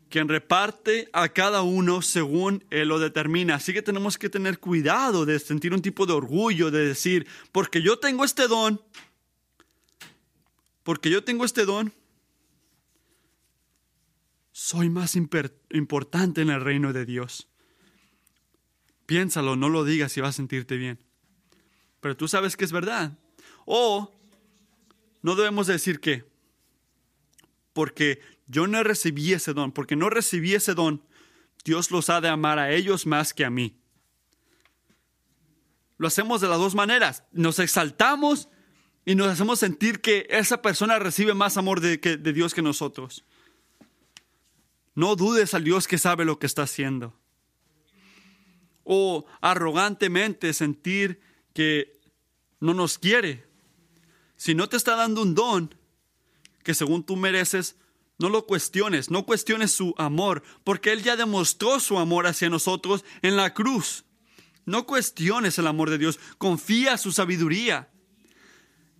[0.10, 3.56] quien reparte a cada uno según Él lo determina.
[3.56, 7.82] Así que tenemos que tener cuidado de sentir un tipo de orgullo, de decir, porque
[7.82, 8.82] yo tengo este don,
[10.84, 11.94] porque yo tengo este don,
[14.52, 17.48] soy más importante en el reino de Dios.
[19.06, 21.00] Piénsalo, no lo digas y vas a sentirte bien.
[22.02, 23.18] Pero tú sabes que es verdad.
[23.66, 24.14] O
[25.22, 26.26] no debemos decir que,
[27.74, 31.04] porque yo no recibí ese don, porque no recibí ese don,
[31.64, 33.80] Dios los ha de amar a ellos más que a mí.
[35.98, 37.24] Lo hacemos de las dos maneras.
[37.32, 38.50] Nos exaltamos
[39.06, 43.24] y nos hacemos sentir que esa persona recibe más amor de, de Dios que nosotros.
[44.96, 47.20] No dudes al Dios que sabe lo que está haciendo.
[48.84, 51.22] O arrogantemente sentir
[51.54, 52.00] que
[52.60, 53.48] no nos quiere.
[54.38, 55.76] Si no te está dando un don
[56.64, 57.79] que según tú mereces,
[58.20, 63.06] no lo cuestiones, no cuestiones su amor, porque Él ya demostró su amor hacia nosotros
[63.22, 64.04] en la cruz.
[64.66, 67.90] No cuestiones el amor de Dios, confía su sabiduría.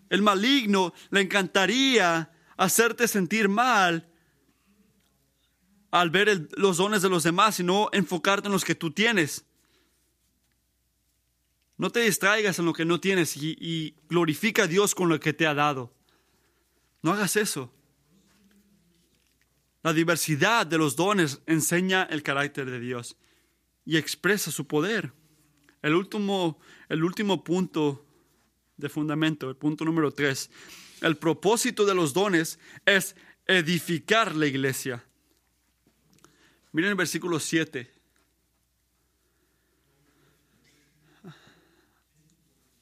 [0.10, 4.10] El maligno le encantaría hacerte sentir mal
[5.92, 9.46] al ver los dones de los demás y no enfocarte en los que tú tienes.
[11.76, 15.20] No te distraigas en lo que no tienes y, y glorifica a Dios con lo
[15.20, 15.94] que te ha dado.
[17.02, 17.74] No hagas eso.
[19.82, 23.16] La diversidad de los dones enseña el carácter de Dios
[23.86, 25.14] y expresa su poder.
[25.82, 26.60] El último,
[26.90, 28.06] el último punto
[28.76, 30.50] de fundamento, el punto número tres,
[31.02, 33.16] el propósito de los dones es
[33.46, 35.04] edificar la iglesia.
[36.72, 37.90] Miren el versículo 7.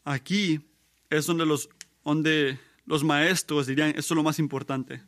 [0.03, 0.61] Aquí
[1.09, 1.69] es donde los,
[2.03, 5.03] donde los maestros dirían, esto es lo más importante.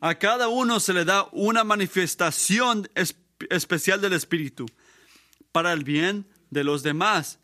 [0.00, 2.88] A cada uno se le da una manifestación
[3.50, 4.66] especial del Espíritu
[5.52, 7.38] para el bien de los demás.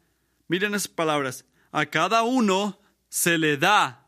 [0.49, 1.45] Miren esas palabras.
[1.71, 2.81] A cada uno
[3.11, 4.07] se le da.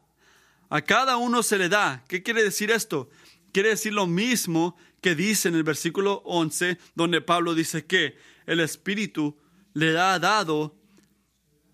[0.71, 2.05] A cada uno se le da.
[2.09, 3.11] ¿Qué quiere decir esto?
[3.53, 8.61] Quiere decir lo mismo que dice en el versículo 11, donde Pablo dice que el
[8.61, 9.37] Espíritu
[9.75, 10.78] le ha dado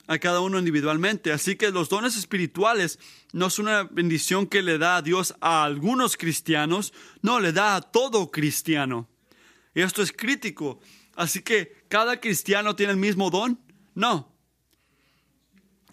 [0.06, 1.32] a cada uno individualmente.
[1.32, 2.98] Así que los dones espirituales
[3.32, 6.92] no es una bendición que le da Dios a algunos cristianos,
[7.22, 9.08] no, le da a todo cristiano.
[9.74, 10.80] Y esto es crítico.
[11.16, 13.60] Así que, ¿cada cristiano tiene el mismo don?
[13.94, 14.32] No.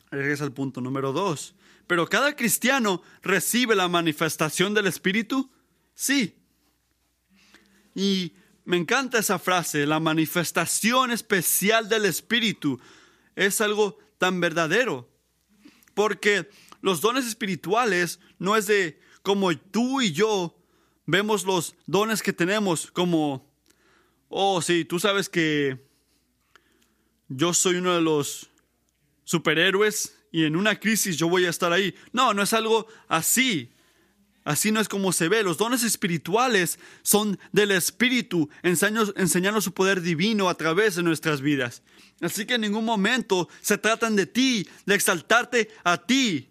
[0.10, 1.56] Regresa al punto número dos.
[1.88, 5.52] Pero cada cristiano recibe la manifestación del Espíritu?
[5.94, 6.36] Sí.
[7.96, 8.34] Y
[8.64, 12.80] me encanta esa frase, la manifestación especial del Espíritu
[13.36, 15.10] es algo tan verdadero.
[15.94, 16.50] Porque
[16.82, 20.58] los dones espirituales no es de como tú y yo
[21.06, 23.52] vemos los dones que tenemos como,
[24.30, 25.86] oh, sí, tú sabes que
[27.28, 28.50] yo soy uno de los
[29.24, 31.94] superhéroes y en una crisis yo voy a estar ahí.
[32.12, 33.72] No, no es algo así.
[34.44, 35.44] Así no es como se ve.
[35.44, 41.84] Los dones espirituales son del Espíritu, enseñando, su poder divino a través de nuestras vidas.
[42.22, 46.50] Así que en ningún momento se tratan de ti, de exaltarte a ti.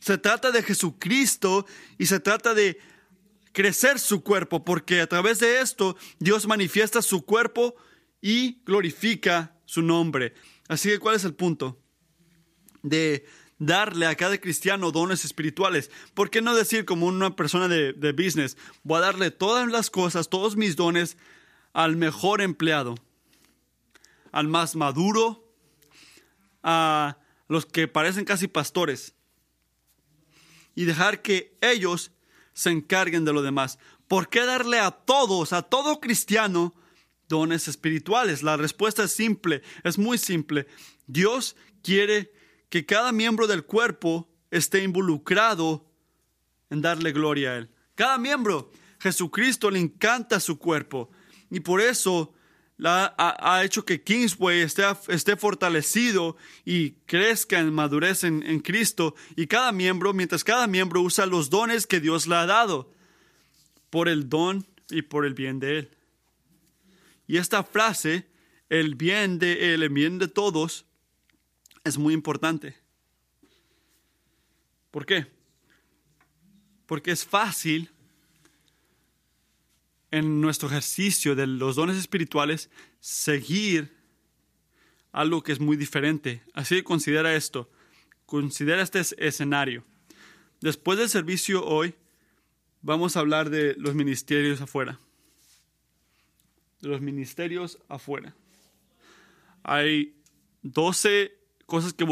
[0.00, 1.66] Se trata de Jesucristo
[1.96, 2.78] y se trata de
[3.52, 7.74] crecer su cuerpo, porque a través de esto Dios manifiesta su cuerpo
[8.20, 10.34] y glorifica su nombre.
[10.68, 11.80] Así que, ¿cuál es el punto?
[12.82, 13.26] De
[13.58, 15.90] darle a cada cristiano dones espirituales.
[16.14, 20.28] ¿Por qué no decir como una persona de, business, voy a darle todas las cosas,
[20.28, 21.16] todos mis dones
[21.72, 22.94] al mejor empleado,
[24.32, 25.44] al más maduro,
[26.62, 29.14] a los que parecen casi pastores,
[30.74, 32.12] y dejar que ellos
[32.52, 33.78] se encarguen de lo demás?
[34.06, 36.74] ¿Por qué darle a todos, a todo cristiano,
[37.28, 38.42] dones espirituales?
[38.42, 40.66] La respuesta es simple, es muy simple.
[41.06, 42.32] Dios quiere
[42.68, 45.86] que cada miembro del cuerpo esté involucrado
[46.70, 47.70] en darle gloria a Él.
[47.94, 51.10] Cada miembro, Jesucristo le encanta su cuerpo
[51.50, 52.34] y por eso
[52.84, 59.46] ha, hecho que Kingsway esté, esté, fortalecido y crezca en madurez en, en Cristo y
[59.46, 62.92] cada miembro, mientras cada miembro usa los dones que Dios le ha dado
[63.90, 65.90] por el don y por el bien de Él.
[67.26, 68.26] Y esta frase,
[68.68, 70.86] el bien de Él, el bien de todos,
[71.88, 72.76] es muy importante.
[74.90, 75.26] ¿Por qué?
[76.86, 77.90] Porque es fácil
[80.10, 82.70] en nuestro ejercicio de los dones espirituales
[83.00, 83.96] seguir
[85.12, 86.42] algo que es muy diferente.
[86.54, 87.70] Así que considera esto.
[88.26, 89.84] considera este escenario.
[90.60, 91.94] Después del servicio hoy,
[92.82, 94.98] vamos a hablar de los ministerios afuera.
[96.80, 98.34] De los ministerios afuera.
[99.62, 100.14] Hay
[100.62, 101.37] 12
[101.68, 102.06] cosas que,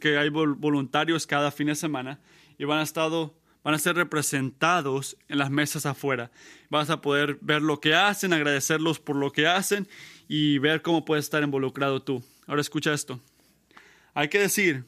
[0.00, 2.18] que hay voluntarios cada fin de semana
[2.56, 6.30] y van a, estado, van a ser representados en las mesas afuera.
[6.70, 9.86] Vas a poder ver lo que hacen, agradecerlos por lo que hacen
[10.28, 12.24] y ver cómo puedes estar involucrado tú.
[12.46, 13.20] Ahora escucha esto.
[14.14, 14.86] Hay que decir,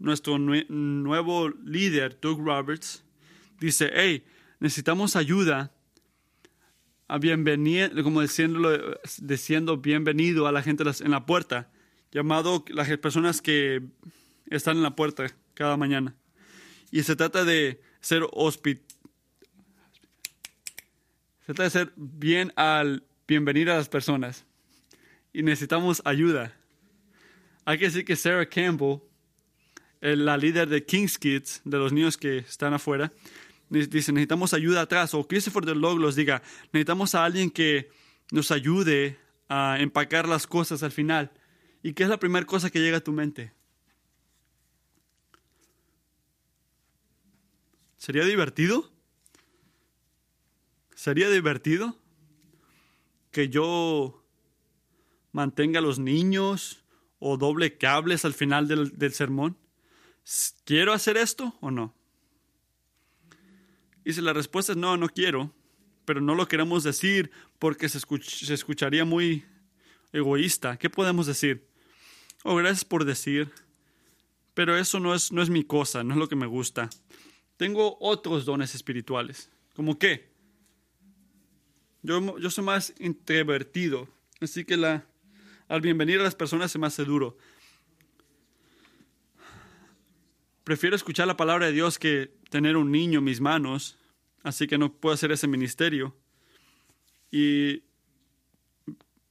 [0.00, 3.04] nuestro nuevo líder, Doug Roberts,
[3.60, 4.24] dice, hey,
[4.58, 5.72] necesitamos ayuda
[7.06, 11.70] a bienvenido, como diciéndolo, diciendo bienvenido a la gente en la puerta,
[12.14, 13.82] llamado las personas que
[14.46, 16.14] están en la puerta cada mañana.
[16.90, 18.80] Y se trata de ser hospit
[21.46, 24.46] se trata de ser bien al bienvenir a las personas.
[25.30, 26.56] Y necesitamos ayuda.
[27.66, 29.00] Hay que decir que Sarah Campbell,
[30.00, 33.12] la líder de King's Kids, de los niños que están afuera,
[33.68, 35.12] dice, necesitamos ayuda atrás.
[35.12, 36.42] O Christopher de Loglos diga,
[36.72, 37.90] necesitamos a alguien que
[38.30, 39.18] nos ayude
[39.50, 41.30] a empacar las cosas al final.
[41.84, 43.52] ¿Y qué es la primera cosa que llega a tu mente?
[47.98, 48.90] ¿Sería divertido?
[50.94, 51.94] ¿Sería divertido
[53.30, 54.24] que yo
[55.32, 56.82] mantenga a los niños
[57.18, 59.58] o doble cables al final del, del sermón?
[60.64, 61.94] ¿Quiero hacer esto o no?
[64.06, 65.52] Y si la respuesta es no, no quiero,
[66.06, 69.44] pero no lo queremos decir porque se, se escucharía muy
[70.14, 71.73] egoísta, ¿qué podemos decir?
[72.46, 73.50] Oh, gracias por decir,
[74.52, 76.90] pero eso no es, no es mi cosa, no es lo que me gusta.
[77.56, 79.50] Tengo otros dones espirituales.
[79.74, 80.28] ¿Como qué?
[82.02, 84.08] Yo, yo soy más introvertido,
[84.42, 85.06] así que la,
[85.68, 87.38] al bienvenir a las personas se me hace duro.
[90.64, 93.96] Prefiero escuchar la palabra de Dios que tener un niño en mis manos,
[94.42, 96.14] así que no puedo hacer ese ministerio.
[97.30, 97.84] Y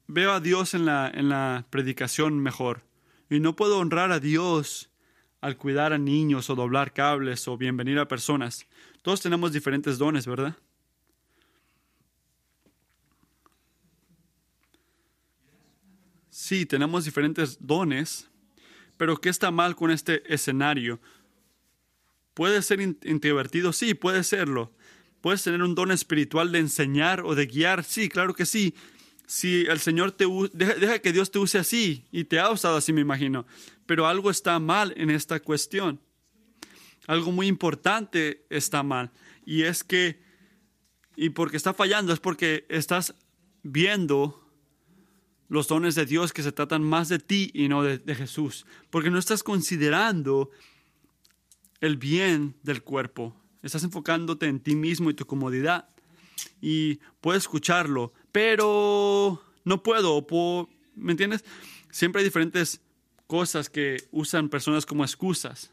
[0.07, 2.81] veo a Dios en la, en la predicación mejor.
[3.33, 4.91] Y no puedo honrar a Dios
[5.41, 8.67] al cuidar a niños o doblar cables o bienvenir a personas.
[9.01, 10.55] Todos tenemos diferentes dones, ¿verdad?
[16.29, 18.29] Sí, tenemos diferentes dones,
[18.97, 20.99] pero ¿qué está mal con este escenario?
[22.35, 23.73] ¿Puede ser introvertido?
[23.73, 24.71] Sí, puede serlo.
[25.21, 27.83] ¿Puedes tener un don espiritual de enseñar o de guiar?
[27.83, 28.75] Sí, claro que sí.
[29.25, 32.77] Si el Señor te deja, deja que Dios te use así y te ha usado
[32.77, 33.45] así, me imagino
[33.85, 35.99] pero algo está mal en esta cuestión.
[37.07, 39.11] Algo muy importante está mal.
[39.45, 40.21] Y es que,
[41.15, 43.15] y porque está fallando, es porque estás
[43.61, 44.39] viendo
[45.49, 48.65] los dones de Dios que se tratan más de ti y no de, de Jesús.
[48.89, 50.49] Porque no estás considerando
[51.81, 53.35] el bien del cuerpo.
[53.61, 55.89] Estás enfocándote en ti mismo y tu comodidad.
[56.61, 60.27] Y puedes escucharlo, pero no puedo,
[60.95, 61.45] ¿me entiendes?
[61.89, 62.81] Siempre hay diferentes
[63.27, 65.71] cosas que usan personas como excusas.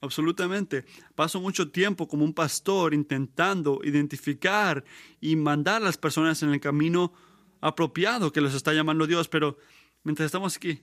[0.00, 0.84] Absolutamente.
[1.16, 4.84] Paso mucho tiempo como un pastor intentando identificar
[5.20, 7.12] y mandar a las personas en el camino
[7.60, 9.58] apropiado que les está llamando Dios, pero
[10.04, 10.80] mientras estamos aquí,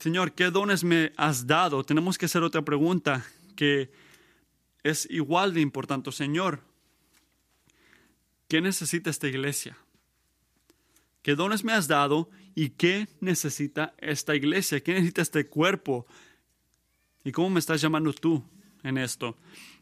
[0.00, 1.84] Señor, ¿qué dones me has dado?
[1.84, 3.24] Tenemos que hacer otra pregunta
[3.54, 3.92] que
[4.90, 6.12] es igual de importante.
[6.12, 6.60] Señor,
[8.48, 9.76] ¿qué necesita esta iglesia?
[11.22, 14.80] ¿Qué dones me has dado y qué necesita esta iglesia?
[14.80, 16.06] ¿Qué necesita este cuerpo?
[17.24, 18.44] ¿Y cómo me estás llamando tú
[18.84, 19.36] en esto?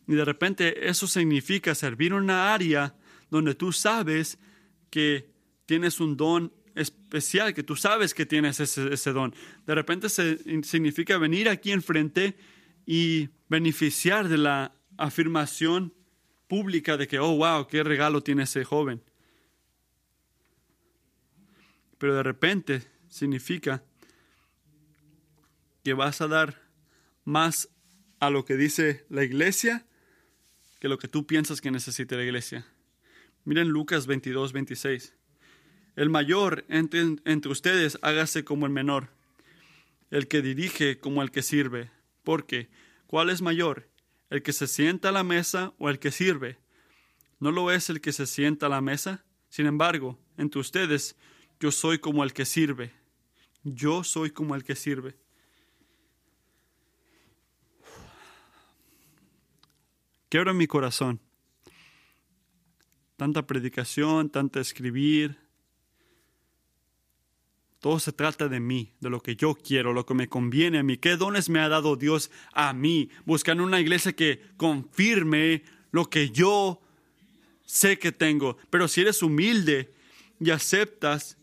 [0.06, 2.94] Y de repente eso significa servir en una área
[3.30, 4.38] donde tú sabes
[4.88, 5.30] que
[5.66, 9.34] tienes un don especial, que tú sabes que tienes ese, don.
[9.66, 12.36] De repente significa venir aquí enfrente
[12.86, 15.94] y beneficiar de la afirmación
[16.48, 19.02] pública de que, oh, wow, qué regalo tiene ese joven
[22.04, 23.82] pero de repente significa
[25.82, 26.60] que vas a dar
[27.24, 27.70] más
[28.20, 29.86] a lo que dice la iglesia
[30.80, 32.66] que lo que tú piensas que necesita la iglesia.
[33.44, 35.14] Miren Lucas 22, 26.
[35.96, 39.08] El mayor entre, entre ustedes hágase como el menor,
[40.10, 41.90] el que dirige como el que sirve.
[42.22, 42.68] Porque,
[43.06, 43.88] ¿cuál es mayor?
[44.30, 46.58] ¿El que se sienta a la mesa o el que sirve?
[47.40, 49.24] ¿No lo es el que se sienta a la mesa?
[49.48, 51.16] Sin embargo, entre ustedes
[51.60, 52.92] yo soy como el que sirve.
[53.62, 55.16] Yo soy como el que sirve.
[60.28, 61.20] Quiero en mi corazón.
[63.16, 65.43] Tanta predicación, tanta escribir.
[67.84, 70.82] Todo se trata de mí, de lo que yo quiero, lo que me conviene a
[70.82, 70.96] mí.
[70.96, 73.10] ¿Qué dones me ha dado Dios a mí?
[73.26, 76.80] Buscando una iglesia que confirme lo que yo
[77.66, 78.56] sé que tengo.
[78.70, 79.92] Pero si eres humilde
[80.40, 81.36] y aceptas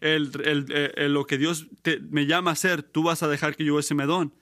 [0.00, 1.68] lo que Dios
[2.10, 4.34] me llama a hacer, tú vas a dejar que yo ese me don.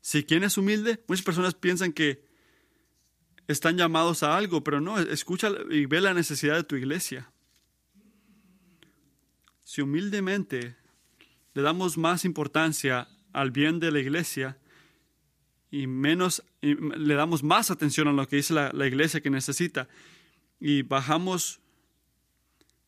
[0.00, 2.24] Si quien es humilde, muchas personas piensan que
[3.48, 7.29] están llamados a algo, pero no, escucha y ve la necesidad de tu iglesia.
[9.70, 10.74] Si humildemente
[11.54, 14.58] le damos más importancia al bien de la iglesia
[15.70, 19.86] y menos le damos más atención a lo que dice la, iglesia que necesita
[20.58, 21.60] y bajamos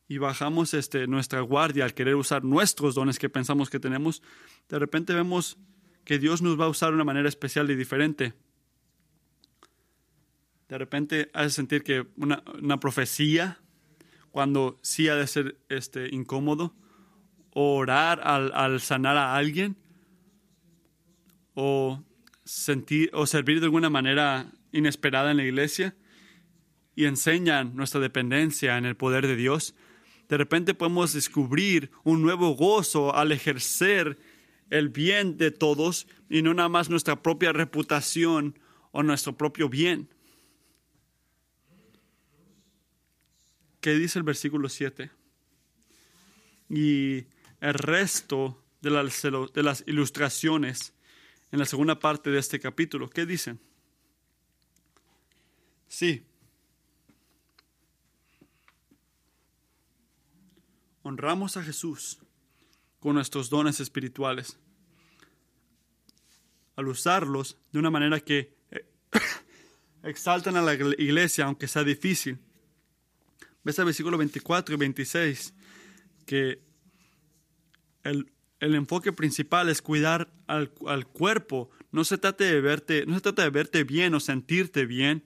[0.09, 4.21] y bajamos este, nuestra guardia al querer usar nuestros dones que pensamos que tenemos,
[4.67, 5.57] de repente vemos
[6.03, 8.33] que Dios nos va a usar de una manera especial y diferente.
[10.67, 13.62] De repente hace sentir que una, profecía,
[14.33, 16.73] cuando sí ha de ser este, incómodo,
[17.51, 19.75] orar al, al sanar a alguien,
[21.53, 22.03] o,
[22.43, 25.95] sentir, o servir de alguna manera inesperada en la iglesia,
[26.95, 29.75] y enseñan nuestra dependencia en el poder de Dios,
[30.29, 34.17] de repente podemos descubrir un nuevo gozo al ejercer
[34.71, 38.57] el bien de todos y no nada más nuestra propia reputación
[38.91, 40.09] o nuestro propio bien.
[43.83, 45.11] ¿Qué dice el versículo 7?
[46.69, 47.25] Y
[47.59, 50.93] el resto de las, de las ilustraciones
[51.51, 53.59] en la segunda parte de este capítulo, ¿qué dicen?
[55.89, 56.25] Sí.
[61.01, 62.19] Honramos a Jesús
[63.01, 64.57] con nuestros dones espirituales
[66.77, 68.85] al usarlos de una manera que eh,
[70.03, 72.39] exaltan a la iglesia, aunque sea difícil.
[73.63, 75.53] Ves el versículo 24 y 26,
[76.25, 76.61] que
[78.03, 81.69] el, enfoque principal es cuidar al, al, cuerpo.
[81.91, 85.23] No se, trata de verte, no se trata de verte bien o sentirte bien.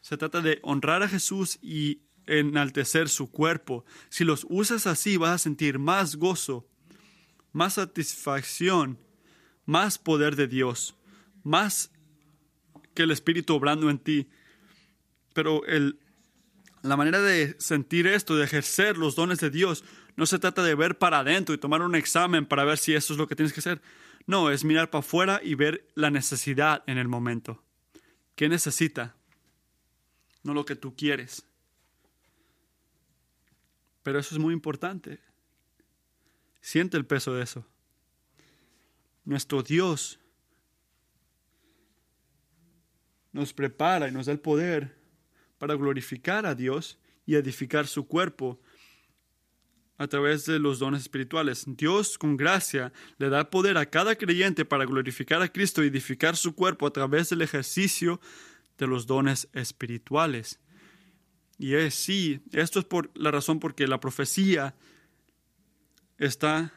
[0.00, 3.84] Se trata de honrar a Jesús y enaltecer su cuerpo.
[4.08, 6.68] Si los usas así, vas a sentir más gozo,
[7.52, 8.98] más satisfacción
[9.70, 10.96] más poder de Dios,
[11.44, 11.92] más
[12.92, 14.28] que el Espíritu obrando en ti.
[15.32, 16.00] Pero el,
[16.82, 19.84] la manera de sentir esto, de ejercer los dones de Dios,
[20.16, 23.12] no se trata de ver para adentro y tomar un examen para ver si eso
[23.12, 23.80] es lo que tienes que hacer.
[24.26, 27.62] No, es mirar para afuera y ver la necesidad en el momento.
[28.34, 29.16] ¿Qué necesita?
[30.42, 31.46] No lo que tú quieres.
[34.02, 35.20] Pero eso es muy importante.
[36.60, 37.66] Siente el peso de eso
[39.24, 40.18] nuestro Dios
[43.32, 44.99] nos prepara y nos da el poder
[45.60, 48.58] para glorificar a Dios y edificar su cuerpo
[49.98, 51.64] a través de los dones espirituales.
[51.66, 56.34] Dios con gracia le da poder a cada creyente para glorificar a Cristo y edificar
[56.38, 58.22] su cuerpo a través del ejercicio
[58.78, 60.58] de los dones espirituales.
[61.58, 64.74] Y es sí, esto es por la razón porque la profecía
[66.16, 66.72] está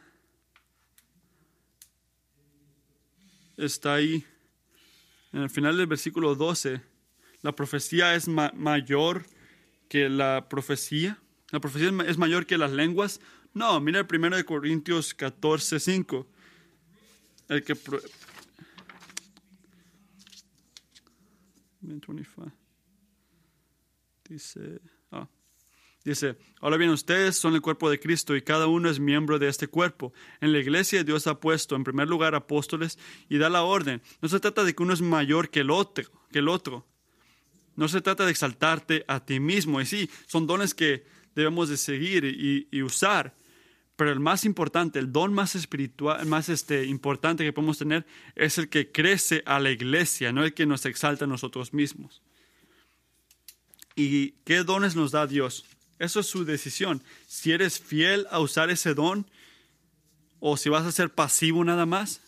[3.55, 4.25] está ahí.
[5.31, 6.92] En el final del versículo 12,
[7.43, 9.25] la profecía es mayor
[9.89, 11.19] que la profecía.
[11.51, 13.21] La profecía es mayor que las lenguas.
[13.53, 16.27] No, mira el primero de Corintios 14, 5.
[17.49, 17.75] El que...
[21.81, 22.51] 25.
[24.27, 24.81] Dice...
[26.05, 29.47] Dice, ahora bien, ustedes son el cuerpo de Cristo y cada uno es miembro de
[29.47, 30.11] este cuerpo.
[30.41, 34.01] En la iglesia Dios ha puesto en primer lugar apóstoles y da la orden.
[34.21, 36.85] No se trata de que uno es mayor que el otro, que el otro.
[37.75, 39.81] No se trata de exaltarte a ti mismo.
[39.81, 41.05] Y sí, son dones que
[41.35, 43.35] debemos de seguir y, usar.
[43.95, 48.05] Pero el más importante, el don más espiritual, más este, importante que podemos tener
[48.35, 52.21] es el que crece a la iglesia, no el que nos exalta a nosotros mismos.
[53.95, 55.65] ¿Y qué dones nos da Dios?
[55.99, 57.03] Eso es su decisión.
[57.27, 59.27] Si eres fiel a usar ese don
[60.39, 62.21] o si vas a ser pasivo nada más,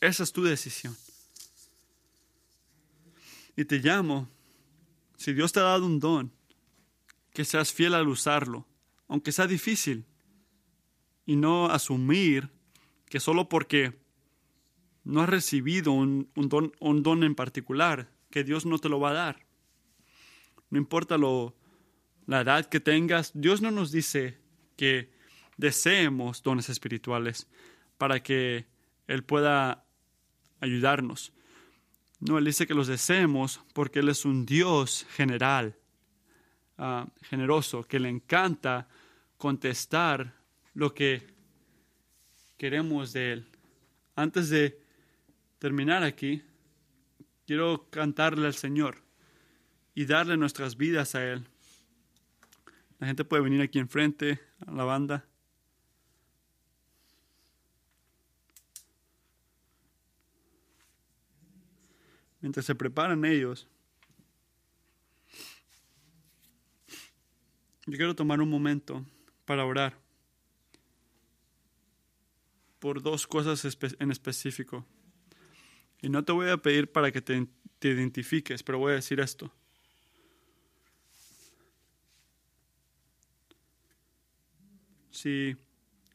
[0.00, 0.96] esa es tu decisión.
[3.56, 4.28] Y te llamo,
[5.22, 6.32] si Dios te ha dado un don,
[7.32, 8.66] que seas fiel al usarlo,
[9.06, 10.04] aunque sea difícil,
[11.24, 12.50] y no asumir
[13.08, 13.96] que solo porque
[15.04, 19.10] no has recibido un, don, un don en particular, que Dios no te lo va
[19.10, 19.46] a dar.
[20.70, 21.54] No importa lo,
[22.26, 23.30] la edad que tengas.
[23.32, 24.38] Dios no nos dice
[24.76, 25.12] que
[25.56, 27.46] deseemos dones espirituales
[27.96, 28.66] para que
[29.06, 29.84] Él pueda
[30.58, 31.32] ayudarnos.
[32.22, 35.74] No, Él dice que los deseemos porque Él es un Dios general,
[36.78, 38.86] ah, generoso, que le encanta
[39.36, 40.32] contestar
[40.72, 41.26] lo que
[42.56, 43.46] queremos de Él.
[44.14, 44.80] Antes de
[45.58, 46.44] terminar aquí,
[47.44, 49.02] quiero cantarle al Señor
[49.92, 51.44] y darle nuestras vidas a Él.
[53.00, 55.24] La gente puede venir aquí enfrente, a la banda.
[62.42, 63.68] Mientras se preparan ellos,
[67.86, 69.06] yo quiero tomar un momento
[69.44, 69.96] para orar
[72.80, 74.84] por dos cosas en específico.
[76.00, 77.46] Y no te voy a pedir para que te,
[77.78, 79.52] te identifiques, pero voy a decir esto.
[85.12, 85.56] Si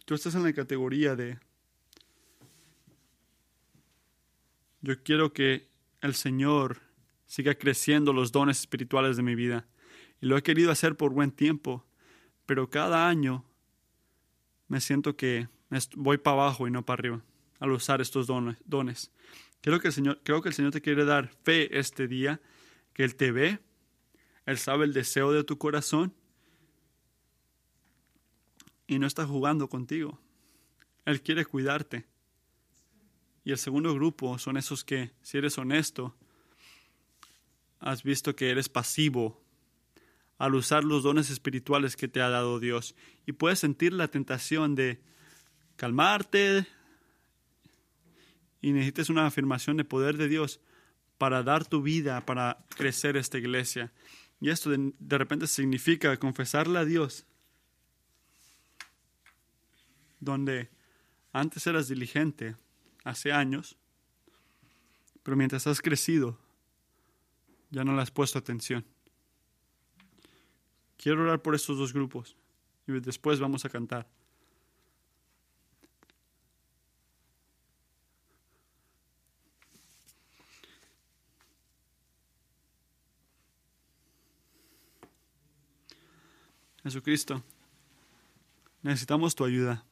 [0.04, 1.40] tú estás en la categoría de
[4.82, 6.82] yo quiero que el Señor
[7.26, 9.68] siga creciendo los dones espirituales de mi vida.
[10.22, 11.86] Y lo he querido hacer por buen tiempo,
[12.46, 13.46] pero cada año
[14.68, 15.48] me siento que
[15.96, 17.22] voy para abajo y no para arriba
[17.60, 19.12] al usar estos dones.
[19.62, 22.40] Creo que, el Señor, creo que el Señor te quiere dar fe este día,
[22.94, 23.60] que Él te ve,
[24.46, 26.14] Él sabe el deseo de tu corazón
[28.86, 30.20] y no está jugando contigo.
[31.06, 32.06] Él quiere cuidarte.
[33.48, 36.14] Y el segundo grupo son esos que, si eres honesto,
[37.80, 39.42] has visto que eres pasivo
[40.38, 42.94] al usar los dones espirituales que te ha dado Dios
[43.26, 45.00] y puedes sentir la tentación de
[45.78, 46.68] calmarte
[48.62, 50.60] y necesitas una afirmación de poder de Dios
[51.18, 53.94] para dar tu vida, para crecer esta iglesia.
[54.42, 57.26] Y esto de, de repente significa confesarle a Dios,
[60.20, 60.70] donde
[61.32, 62.58] antes eras diligente,
[63.08, 63.78] hace años,
[65.24, 66.38] pero mientras has crecido,
[67.70, 68.86] ya no le has puesto atención.
[70.98, 72.36] Quiero orar por estos dos grupos
[72.86, 74.08] y después vamos a cantar.
[86.84, 87.44] Jesucristo,
[88.82, 89.87] necesitamos tu ayuda.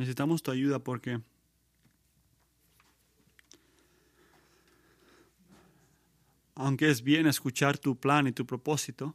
[0.00, 1.20] Necesitamos tu ayuda porque
[6.54, 9.14] aunque es bien escuchar tu plan y tu propósito,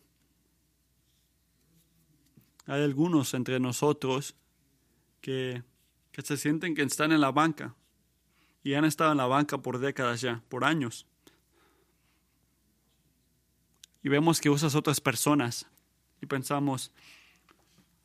[2.67, 4.35] hay algunos entre nosotros
[5.21, 5.63] que,
[6.11, 7.73] que se sienten que están en la banca
[8.63, 11.07] y han estado en la banca por décadas ya, por años
[14.03, 15.65] y vemos que usas otras personas
[16.21, 16.91] y pensamos,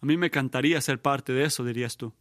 [0.01, 2.15] a mí me encantaría ser parte de eso, dirías tú.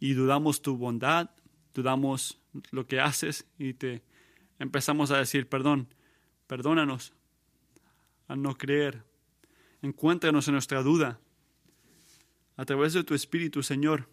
[0.00, 1.30] Y dudamos tu bondad,
[1.74, 2.40] dudamos
[2.70, 4.02] lo que haces y te
[4.58, 5.88] empezamos a decir, perdón,
[6.46, 7.12] perdónanos
[8.26, 9.04] a no creer.
[9.82, 11.20] Encuéntranos en nuestra duda.
[12.56, 14.08] A través de tu Espíritu, Señor,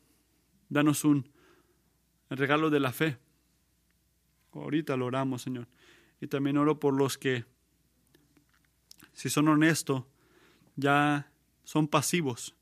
[0.70, 1.30] danos un
[2.30, 3.18] regalo de la fe.
[4.54, 5.68] Ahorita lo oramos, Señor.
[6.22, 7.46] Y también oro por los que,
[9.14, 10.04] si son honestos,
[10.76, 11.32] ya
[11.64, 12.56] son pasivos.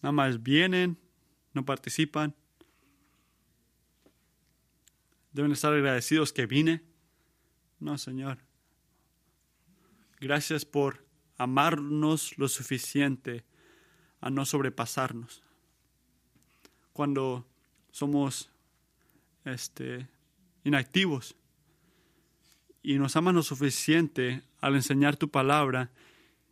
[0.00, 0.98] Nada más vienen,
[1.52, 2.34] no participan.
[5.32, 6.82] Deben estar agradecidos que vine.
[7.80, 8.38] No, Señor.
[10.20, 11.04] Gracias por
[11.36, 13.44] amarnos lo suficiente
[14.20, 15.42] a no sobrepasarnos.
[16.92, 17.46] Cuando
[17.90, 18.50] somos
[19.44, 20.08] este,
[20.64, 21.34] inactivos,
[22.82, 25.90] y nos amas lo suficiente al enseñar tu palabra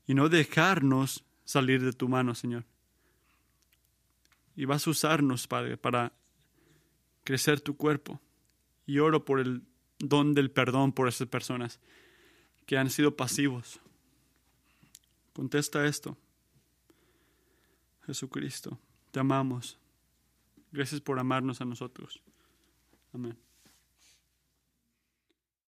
[0.06, 2.64] y no dejarnos salir de tu mano, Señor.
[4.54, 6.12] Y vas a usarnos, Padre, para
[7.24, 8.20] crecer tu cuerpo.
[8.90, 9.62] Y oro por el
[10.00, 11.78] don del perdón por esas personas
[12.66, 13.78] que han sido pasivos.
[15.32, 16.16] Contesta esto.
[18.04, 18.80] Jesucristo,
[19.12, 19.78] te amamos.
[20.72, 22.20] Gracias por amarnos a nosotros.
[23.12, 23.38] Amén.